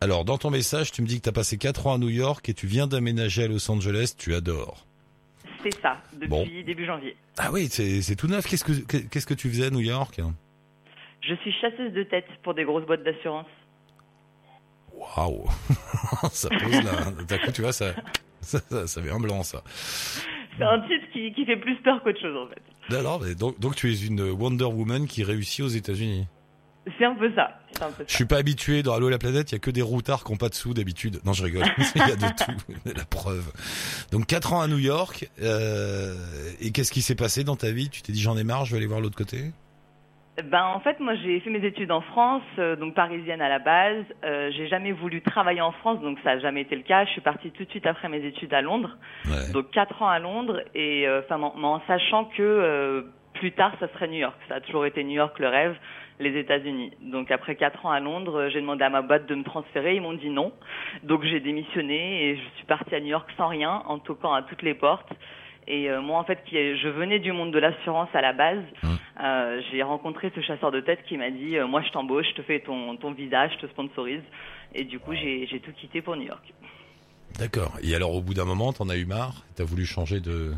[0.00, 2.08] Alors, dans ton message, tu me dis que tu as passé 4 ans à New
[2.08, 4.14] York et tu viens d'aménager à Los Angeles.
[4.16, 4.86] Tu adores.
[5.64, 7.16] C'est ça, depuis début janvier.
[7.36, 8.46] Ah oui, c'est tout neuf.
[8.46, 10.20] Qu'est-ce que qu'est-ce que tu faisais à New York
[11.20, 13.46] Je suis chasseuse de tête pour des grosses boîtes d'assurance.
[15.16, 15.46] Waouh
[16.30, 17.10] Ça pose là.
[17.28, 17.94] D'un coup, tu vois, ça,
[18.40, 19.62] ça, ça, fait un blanc, ça.
[20.56, 22.96] C'est un titre qui, qui fait plus peur qu'autre chose, en fait.
[22.96, 26.26] Alors, donc, donc tu es une Wonder Woman qui réussit aux États-Unis
[26.98, 27.58] c'est un peu ça.
[28.06, 30.32] Je suis pas habitué dans Allo la planète, il y a que des routards qui
[30.32, 31.20] n'ont pas de sous d'habitude.
[31.24, 31.64] Non, je rigole.
[31.94, 33.50] il y a de tout, la preuve.
[34.12, 35.30] Donc quatre ans à New York.
[35.40, 36.14] Euh,
[36.60, 37.88] et qu'est-ce qui s'est passé dans ta vie?
[37.88, 39.52] Tu t'es dit j'en ai marre, je vais aller voir l'autre côté?
[40.42, 43.60] Ben en fait moi j'ai fait mes études en France, euh, donc parisienne à la
[43.60, 44.04] base.
[44.24, 47.04] Euh, j'ai jamais voulu travailler en France, donc ça a jamais été le cas.
[47.04, 48.96] Je suis partie tout de suite après mes études à Londres,
[49.52, 53.02] donc quatre ans à Londres et euh, enfin en, sachant que euh,
[53.34, 54.36] plus tard ça serait New York.
[54.48, 55.76] Ça a toujours été New York le rêve,
[56.18, 56.90] les États-Unis.
[57.00, 60.02] Donc après quatre ans à Londres, j'ai demandé à ma boîte de me transférer, ils
[60.02, 60.52] m'ont dit non.
[61.04, 64.42] Donc j'ai démissionné et je suis partie à New York sans rien, en toquant à
[64.42, 65.12] toutes les portes.
[65.66, 68.62] Et euh, moi, en fait, qui, je venais du monde de l'assurance à la base.
[68.82, 68.88] Mmh.
[69.22, 72.34] Euh, j'ai rencontré ce chasseur de tête qui m'a dit euh, Moi, je t'embauche, je
[72.34, 74.22] te fais ton, ton visa, je te sponsorise.
[74.74, 76.52] Et du coup, j'ai tout quitté pour New York.
[77.38, 77.72] D'accord.
[77.82, 80.52] Et alors, au bout d'un moment, t'en as eu marre T'as voulu changer de.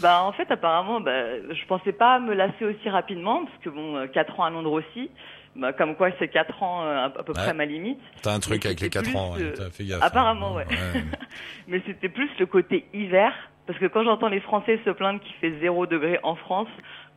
[0.00, 4.06] Bah, en fait, apparemment, bah, je pensais pas me lasser aussi rapidement, parce que bon,
[4.12, 5.10] 4 ans à Londres aussi.
[5.56, 8.00] Bah, comme quoi, c'est 4 ans à peu près ma limite.
[8.22, 10.02] T'as un truc avec les 4 ans, as fait gaffe.
[10.02, 10.06] Hein.
[10.06, 10.66] Apparemment, ouais.
[11.68, 13.32] Mais c'était plus le côté hiver
[13.66, 16.68] parce que quand j'entends les Français se plaindre qu'il fait 0 degré en France,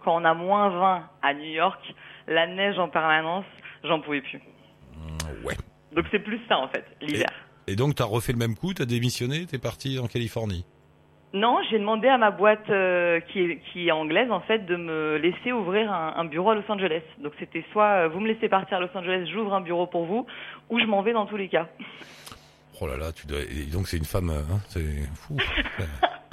[0.03, 1.81] quand on a moins 20 à New York,
[2.27, 3.45] la neige en permanence,
[3.83, 4.39] j'en pouvais plus.
[4.39, 5.55] Mmh, ouais.
[5.93, 7.29] Donc c'est plus ça en fait, l'hiver.
[7.67, 10.07] Et, donc tu as refait le même coup, tu as démissionné, tu es parti en
[10.07, 10.65] Californie?
[11.33, 14.77] Non, j'ai demandé à ma boîte euh, qui, est, qui est anglaise en fait de
[14.77, 17.01] me laisser ouvrir un, bureau à Los Angeles.
[17.21, 20.05] Donc c'était soit euh, vous me laissez partir à Los Angeles, j'ouvre un bureau pour
[20.05, 20.25] vous,
[20.69, 21.67] ou je m'en vais dans tous les cas.
[22.79, 23.39] Oh là là, tu dois...
[23.73, 24.79] donc c'est une femme, hein, c'est
[25.15, 25.35] fou.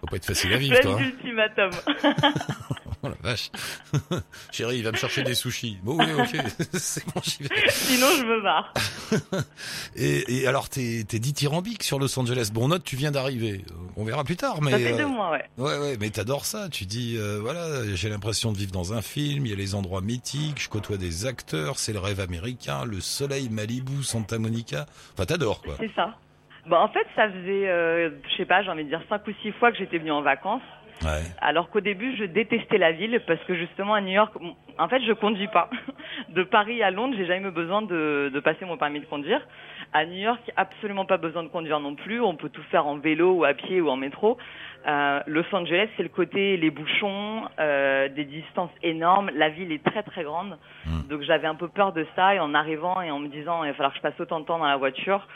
[0.00, 1.00] Faut pas être facile à vivre, toi.
[1.00, 1.70] ultimatum.
[3.02, 3.50] oh la vache.
[4.52, 5.78] Chérie, il va me chercher des sushis.
[5.82, 6.36] Bon, oui, ok.
[6.74, 7.48] c'est bon, j'y vais.
[7.68, 8.72] Sinon, je me barre.
[9.96, 12.50] et, et, alors, t'es, t'es dithyrambique sur Los Angeles.
[12.52, 13.64] Bon, note, tu viens d'arriver.
[13.96, 14.70] On verra plus tard, mais.
[14.70, 15.44] Ça fait deux euh, mois, ouais.
[15.58, 16.68] Ouais, ouais, mais t'adores ça.
[16.68, 19.46] Tu dis, euh, voilà, j'ai l'impression de vivre dans un film.
[19.46, 20.62] Il y a les endroits mythiques.
[20.62, 21.78] Je côtoie des acteurs.
[21.78, 22.84] C'est le rêve américain.
[22.84, 24.86] Le soleil, Malibu, Santa Monica.
[25.14, 25.74] Enfin, t'adores, quoi.
[25.80, 26.16] C'est ça.
[26.68, 29.32] Bah, en fait, ça faisait, euh, je sais pas, j'ai envie de dire cinq ou
[29.42, 30.62] six fois que j'étais venue en vacances.
[31.02, 31.22] Ouais.
[31.40, 34.34] Alors qu'au début, je détestais la ville parce que justement à New York,
[34.78, 35.70] en fait, je conduis pas.
[36.30, 39.40] De Paris à Londres, j'ai jamais eu besoin de, de passer mon permis de conduire.
[39.92, 42.20] À New York, absolument pas besoin de conduire non plus.
[42.20, 44.38] On peut tout faire en vélo ou à pied ou en métro.
[44.86, 49.30] Euh, Los Angeles, c'est le côté les bouchons, euh, des distances énormes.
[49.34, 51.08] La ville est très très grande, hmm.
[51.08, 52.34] donc j'avais un peu peur de ça.
[52.34, 54.44] Et en arrivant et en me disant il va falloir que je passe autant de
[54.44, 55.26] temps dans la voiture,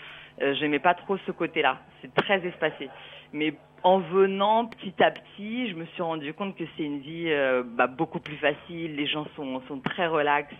[0.41, 1.79] euh, j'aimais pas trop ce côté-là.
[2.01, 2.89] C'est très espacé.
[3.33, 7.27] Mais en venant petit à petit, je me suis rendu compte que c'est une vie
[7.29, 8.97] euh, bah, beaucoup plus facile.
[8.97, 10.53] Les gens sont, sont très relax.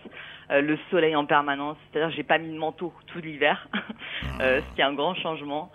[0.51, 1.77] Euh, le soleil en permanence.
[1.91, 3.67] C'est-à-dire, j'ai pas mis de manteau tout l'hiver,
[4.39, 5.71] ce qui est un grand changement.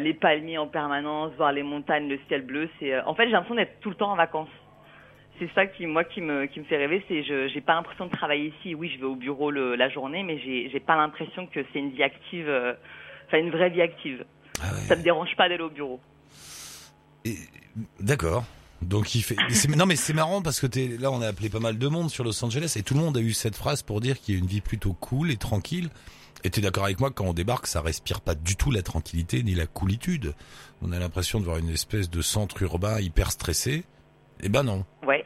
[0.00, 2.68] les palmiers en permanence, voir les montagnes, le ciel bleu.
[2.78, 4.48] C'est, en fait, j'ai l'impression d'être tout le temps en vacances.
[5.38, 8.06] c'est ça qui moi qui me qui me fait rêver c'est je j'ai pas l'impression
[8.06, 11.46] de travailler ici oui je vais au bureau la journée mais j'ai j'ai pas l'impression
[11.46, 12.48] que c'est une vie active
[13.26, 14.24] enfin une vraie vie active
[14.62, 14.80] ah ouais.
[14.80, 16.00] ça me dérange pas d'aller au bureau
[18.00, 18.44] d'accord
[18.82, 19.36] donc il fait
[19.76, 22.10] non mais c'est marrant parce que es, là on a appelé pas mal de monde
[22.10, 24.36] sur Los Angeles et tout le monde a eu cette phrase pour dire qu'il y
[24.36, 25.88] a une vie plutôt cool et tranquille
[26.44, 28.82] et tu es d'accord avec moi quand on débarque ça respire pas du tout la
[28.82, 30.34] tranquillité ni la coolitude
[30.82, 33.84] on a l'impression de voir une espèce de centre urbain hyper stressé
[34.42, 34.84] eh ben non.
[35.06, 35.24] Ouais.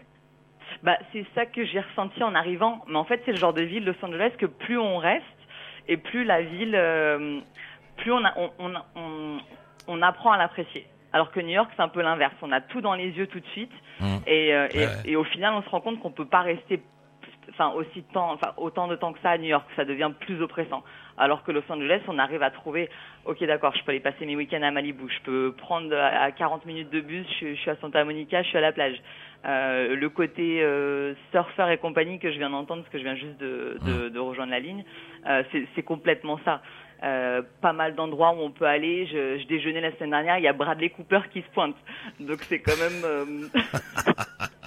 [0.82, 2.84] Bah, c'est ça que j'ai ressenti en arrivant.
[2.88, 5.24] Mais en fait, c'est le genre de ville, Los Angeles, que plus on reste
[5.88, 7.40] et plus la ville, euh,
[8.00, 8.50] plus on, a, on,
[8.96, 9.38] on,
[9.88, 10.86] on, apprend à l'apprécier.
[11.12, 12.34] Alors que New York, c'est un peu l'inverse.
[12.42, 13.72] On a tout dans les yeux tout de suite.
[14.00, 14.06] Mmh.
[14.26, 16.82] Et, euh, et, et, au final, on se rend compte qu'on peut pas rester
[17.50, 20.40] enfin aussi temps, enfin autant de temps que ça à New York, ça devient plus
[20.40, 20.82] oppressant.
[21.18, 22.88] Alors que Los Angeles, on arrive à trouver,
[23.24, 26.64] ok d'accord, je peux aller passer mes week-ends à Malibu, je peux prendre à 40
[26.64, 29.00] minutes de bus, je, je suis à Santa Monica, je suis à la plage.
[29.46, 33.14] Euh, le côté euh, surfeur et compagnie que je viens d'entendre, parce que je viens
[33.16, 34.84] juste de, de, de rejoindre la ligne,
[35.26, 35.42] euh,
[35.74, 36.60] c'est complètement ça.
[37.02, 39.06] Euh, pas mal d'endroits où on peut aller.
[39.06, 41.76] Je, je, déjeunais la semaine dernière, il y a Bradley Cooper qui se pointe.
[42.18, 43.04] Donc c'est quand même...
[43.04, 43.24] Euh,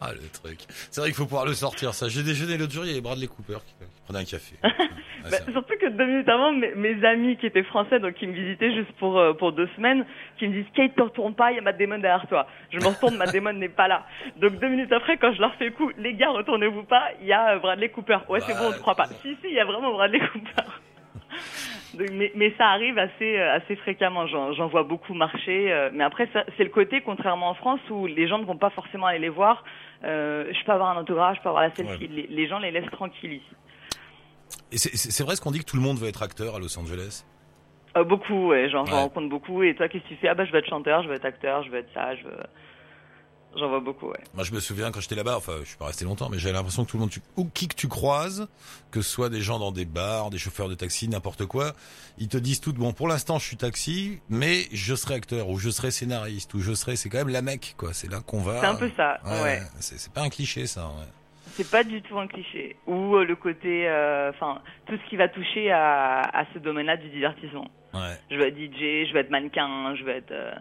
[0.00, 0.58] Ah, le truc.
[0.90, 2.08] C'est vrai qu'il faut pouvoir le sortir, ça.
[2.08, 4.56] J'ai déjeuné l'autre jour, il y avait Bradley Cooper qui, prenait un café.
[4.62, 8.34] bah, surtout que deux minutes avant, mes, mes, amis qui étaient français, donc qui me
[8.34, 10.04] visitaient juste pour, euh, pour deux semaines,
[10.36, 12.46] qui me disent Kate, te retourne pas, il y a Matt Damon derrière toi.
[12.70, 14.04] Je me retourne, Matt Damon n'est pas là.
[14.36, 17.26] Donc deux minutes après, quand je leur fais le coup, les gars, retournez-vous pas, il
[17.26, 18.18] y a euh, Bradley Cooper.
[18.28, 19.06] Ouais, c'est bon, on ne croit pas.
[19.06, 20.70] Si, si, il y a vraiment Bradley Cooper.
[21.94, 24.26] Donc, mais, mais, ça arrive assez, euh, assez fréquemment.
[24.26, 25.90] J'en vois beaucoup marcher.
[25.92, 29.06] mais après, c'est le côté, contrairement en France, où les gens ne vont pas forcément
[29.06, 29.62] aller les voir
[30.04, 32.04] euh, je peux avoir un autographe, je peux avoir la selfie.
[32.04, 32.10] Ouais.
[32.10, 33.56] Les, les, gens les laissent tranquilles ici.
[34.72, 36.78] Et c'est vrai ce qu'on dit que tout le monde veut être acteur à Los
[36.78, 37.24] Angeles?
[37.96, 38.90] Euh, Beaucoup, ouais, j'en ouais.
[38.90, 39.62] rencontre beaucoup.
[39.62, 40.28] Et toi, qu'est-ce que tu fais?
[40.28, 42.24] Ah bah je veux être chanteur, je veux être acteur, je veux être ça, je
[42.24, 42.36] veux...
[43.56, 44.20] J'en vois beaucoup, ouais.
[44.34, 46.54] Moi, je me souviens quand j'étais là-bas, enfin, je suis pas resté longtemps, mais j'avais
[46.54, 48.48] l'impression que tout le monde, tu, ou qui que tu croises,
[48.90, 51.72] que ce soit des gens dans des bars, des chauffeurs de taxi, n'importe quoi,
[52.18, 55.58] ils te disent tout, bon, pour l'instant, je suis taxi, mais je serai acteur, ou
[55.58, 57.92] je serai scénariste, ou je serai, c'est quand même la mec, quoi.
[57.92, 58.60] C'est là qu'on va.
[58.60, 59.42] C'est un peu ça, ouais.
[59.42, 59.62] ouais.
[59.80, 61.06] C'est pas un cliché, ça, ouais.
[61.56, 62.76] C'est pas du tout un cliché.
[62.88, 63.86] Ou euh, le côté,
[64.30, 67.70] enfin, euh, tout ce qui va toucher à, à ce domaine-là du divertissement.
[67.92, 68.18] Ouais.
[68.28, 70.32] Je veux être DJ, je veux être mannequin, je veux être.
[70.32, 70.52] Euh...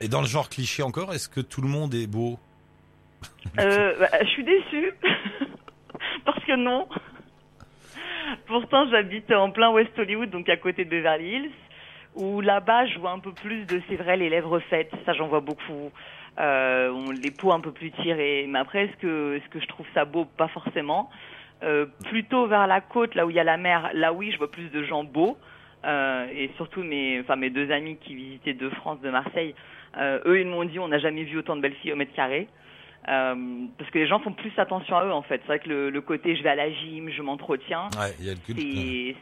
[0.00, 2.38] Et dans le genre cliché encore, est-ce que tout le monde est beau
[3.58, 4.92] euh, bah, Je suis déçue.
[6.24, 6.88] Parce que non.
[8.46, 11.50] Pourtant, j'habite en plein West Hollywood, donc à côté de Beverly Hills,
[12.16, 14.90] où là-bas, je vois un peu plus de, c'est vrai, les lèvres faites.
[15.06, 15.90] Ça, j'en vois beaucoup.
[16.40, 18.46] Euh, les peaux un peu plus tirées.
[18.48, 20.24] Mais après, est-ce que, je trouve ça beau?
[20.24, 21.08] Pas forcément.
[21.62, 24.38] Euh, plutôt vers la côte, là où il y a la mer, là oui, je
[24.38, 25.38] vois plus de gens beaux.
[25.86, 29.54] Et surtout mes, enfin mes deux amis qui visitaient de France, de Marseille,
[29.98, 32.48] eux ils m'ont dit on n'a jamais vu autant de belles filles au mètre carré.
[33.08, 35.40] Euh, parce que les gens font plus attention à eux en fait.
[35.42, 37.90] C'est vrai que le, le, côté je vais à la gym, je m'entretiens.
[37.98, 38.58] Ouais, il y a le culte.
[38.58, 39.16] Il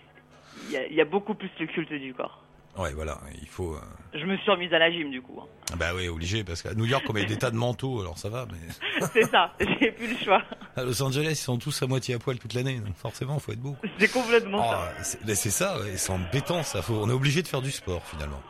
[0.70, 2.43] y, a, y a beaucoup plus le culte du corps.
[2.79, 3.75] Ouais, voilà, il faut.
[3.75, 3.81] Euh...
[4.14, 5.41] Je me suis remise à la gym du coup.
[5.77, 8.29] Bah oui, obligé, parce qu'à New York, on met des tas de manteaux, alors ça
[8.29, 9.01] va, mais.
[9.12, 10.43] c'est ça, j'ai plus le choix.
[10.75, 13.53] À Los Angeles, ils sont tous à moitié à poil toute l'année, donc forcément, faut
[13.53, 13.77] être beau.
[13.99, 15.35] C'est complètement oh, ça.
[15.35, 16.81] C'est ça, ouais, c'est embêtant, ça.
[16.81, 18.41] Faut, on est obligé de faire du sport finalement.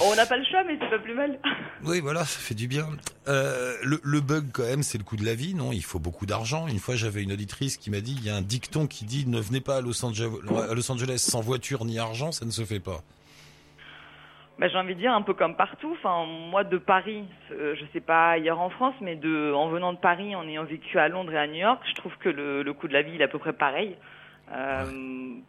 [0.00, 1.38] on n'a pas le choix, mais c'est pas plus mal.
[1.84, 2.88] oui, voilà, ça fait du bien.
[3.28, 5.72] Euh, le, le bug quand même, c'est le coût de la vie, non?
[5.72, 6.66] Il faut beaucoup d'argent.
[6.66, 9.26] Une fois, j'avais une auditrice qui m'a dit, il y a un dicton qui dit,
[9.26, 10.30] ne venez pas à Los Angeles,
[10.68, 13.02] à Los Angeles sans voiture ni argent, ça ne se fait pas.
[14.58, 15.92] Bah, j'ai envie de dire un peu comme partout.
[15.92, 19.92] Enfin, moi de Paris, euh, je sais pas ailleurs en France, mais de, en venant
[19.92, 22.62] de Paris, en ayant vécu à Londres et à New York, je trouve que le,
[22.62, 23.96] le coût de la vie il est à peu près pareil.
[24.52, 25.42] Euh, ouais.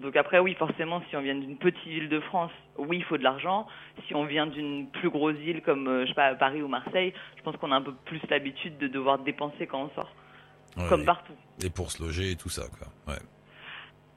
[0.00, 3.16] Donc après, oui, forcément, si on vient d'une petite ville de France, oui, il faut
[3.16, 3.66] de l'argent.
[4.08, 7.12] Si on vient d'une plus grosse ville comme, euh, je sais pas, Paris ou Marseille,
[7.36, 10.12] je pense qu'on a un peu plus l'habitude de devoir dépenser quand on sort.
[10.76, 11.34] Ouais, comme et, partout.
[11.62, 12.88] Et pour se loger et tout ça, quoi.
[13.12, 13.20] Ouais.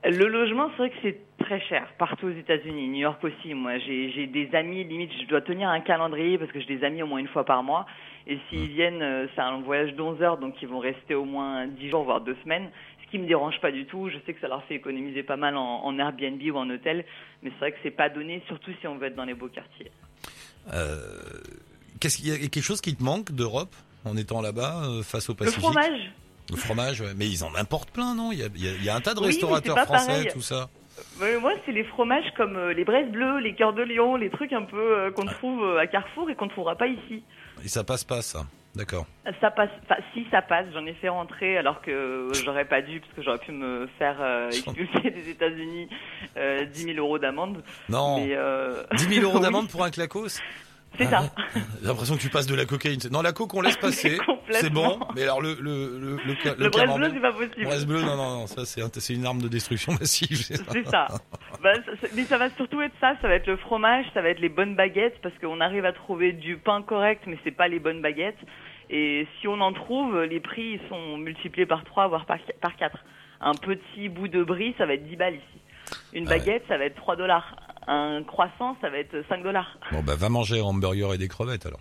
[0.10, 3.54] Le logement, c'est vrai que c'est très cher partout aux États-Unis, New York aussi.
[3.54, 7.04] Moi, j'ai des amis, limite, je dois tenir un calendrier parce que j'ai des amis
[7.04, 7.86] au moins une fois par mois.
[8.26, 11.68] Et s'ils viennent, euh, c'est un voyage d'11 heures, donc ils vont rester au moins
[11.68, 12.70] 10 jours, voire 2 semaines.
[13.06, 14.10] Ce qui me dérange pas du tout.
[14.10, 17.06] Je sais que ça leur fait économiser pas mal en, en Airbnb ou en hôtel,
[17.42, 19.48] mais c'est vrai que c'est pas donné, surtout si on veut être dans les beaux
[19.48, 19.92] quartiers.
[20.74, 20.96] Euh,
[22.00, 23.74] Qu'est-ce qu'il y a quelque chose qui te manque d'Europe
[24.06, 25.64] en étant là-bas euh, face au Pacifique?
[25.64, 26.12] Le fromage.
[26.50, 28.32] Le fromage, mais ils en importent plein, non?
[28.32, 30.28] Il y, a, il, y un tas de oui, restaurateurs français, pareil.
[30.32, 30.70] tout ça.
[31.20, 34.30] Mais moi, c'est les fromages comme euh, les braises bleues, les cœurs de lion, les
[34.30, 37.24] trucs un peu euh, qu'on trouve euh, à Carrefour et qu'on ne trouvera pas ici.
[37.64, 38.46] Et ça passe pas, ça
[38.78, 39.08] D'accord.
[39.42, 43.00] Ça passe, enfin, si ça passe, j'en ai fait rentrer alors que j'aurais pas dû
[43.00, 45.90] parce que j'aurais pu me faire euh, expulser des États-Unis
[46.38, 47.64] euh, 10 000 euros d'amende.
[47.90, 48.18] Non.
[48.20, 48.84] Mais, euh...
[48.96, 49.72] 10 000 euros d'amende oui.
[49.72, 50.40] pour un clacos?
[50.98, 51.24] C'est ça.
[51.36, 51.42] Ah
[51.82, 53.00] J'ai l'impression que tu passes de la cocaïne.
[53.12, 54.18] Non, la coke, on laisse passer.
[54.52, 55.00] c'est bon.
[55.16, 57.56] Mais alors, le, le, le, le, le, bleu, c'est pas possible.
[57.58, 58.48] Le braise bleu, non, non, non.
[58.48, 60.38] Ça, c'est une arme de destruction massive.
[60.38, 61.08] C'est ça.
[61.62, 61.74] bah,
[62.16, 63.14] mais ça va surtout être ça.
[63.22, 65.94] Ça va être le fromage, ça va être les bonnes baguettes parce qu'on arrive à
[65.94, 68.40] trouver du pain correct, mais c'est pas les bonnes baguettes.
[68.90, 72.98] Et si on en trouve, les prix sont multipliés par 3, voire par, par 4.
[73.42, 75.98] Un petit bout de brie, ça va être 10 balles ici.
[76.14, 77.56] Une baguette, ça va être 3 dollars.
[77.88, 79.78] Un croissant, ça va être 5 dollars.
[79.92, 81.80] Bon, bah, va manger un hamburger et des crevettes alors.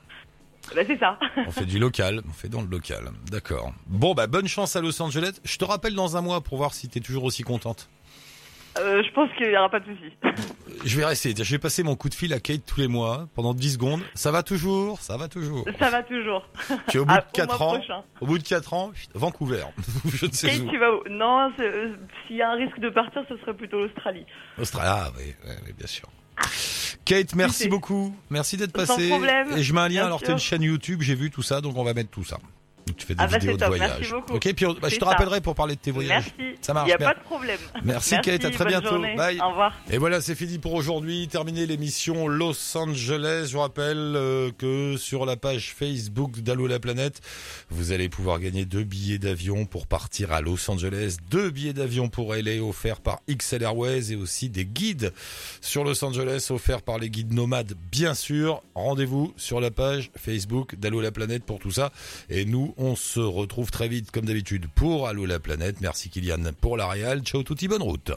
[0.74, 1.18] Bah, c'est ça.
[1.46, 3.10] on fait du local, on fait dans le local.
[3.30, 3.72] D'accord.
[3.86, 5.40] Bon, bah, bonne chance à Los Angeles.
[5.44, 7.88] Je te rappelle dans un mois pour voir si t'es toujours aussi contente.
[8.78, 10.12] Euh, je pense qu'il n'y aura pas de souci.
[10.84, 11.34] Je vais rester.
[11.36, 14.02] Je vais passer mon coup de fil à Kate tous les mois pendant 10 secondes.
[14.14, 16.46] Ça va toujours Ça va toujours Ça va toujours.
[16.88, 17.80] Tu es au bout de 4 ans.
[18.20, 19.64] Au bout de 4 ans, Vancouver.
[20.06, 21.02] je ne sais Kate, tu vas où?
[21.08, 21.94] Non, euh,
[22.26, 24.26] s'il y a un risque de partir, ce serait plutôt l'Australie.
[24.58, 26.08] Australie, ah oui, oui, bien sûr.
[27.04, 28.14] Kate, merci beaucoup.
[28.30, 29.08] Merci d'être passé.
[29.08, 29.56] Sans problème.
[29.56, 30.04] Et je mets un lien.
[30.04, 32.24] Alors, tu as une chaîne YouTube, j'ai vu tout ça, donc on va mettre tout
[32.24, 32.38] ça.
[32.96, 34.14] Tu fais des ah bah vidéos de voyage.
[34.30, 36.32] Ok, puis bah, je te rappellerai pour parler de tes voyages.
[36.38, 36.58] Merci.
[36.60, 36.88] Ça marche.
[36.88, 37.58] Il n'y a pas de problème.
[37.84, 38.98] Merci, Kate, à très bientôt.
[39.16, 39.40] Bye.
[39.40, 39.74] Au revoir.
[39.90, 41.28] Et voilà, c'est fini pour aujourd'hui.
[41.28, 43.48] Terminé l'émission Los Angeles.
[43.52, 47.20] Je rappelle euh, que sur la page Facebook d'Allo la planète,
[47.70, 52.08] vous allez pouvoir gagner deux billets d'avion pour partir à Los Angeles, deux billets d'avion
[52.08, 55.12] pour LA offerts par XL Airways et aussi des guides
[55.60, 58.62] sur Los Angeles offerts par les guides nomades, bien sûr.
[58.74, 61.92] Rendez-vous sur la page Facebook d'Allo la planète pour tout ça.
[62.30, 65.80] Et nous, on se retrouve très vite comme d'habitude pour Allo la planète.
[65.80, 67.22] Merci Kylian pour la réal.
[67.22, 68.12] Ciao touti, bonne route.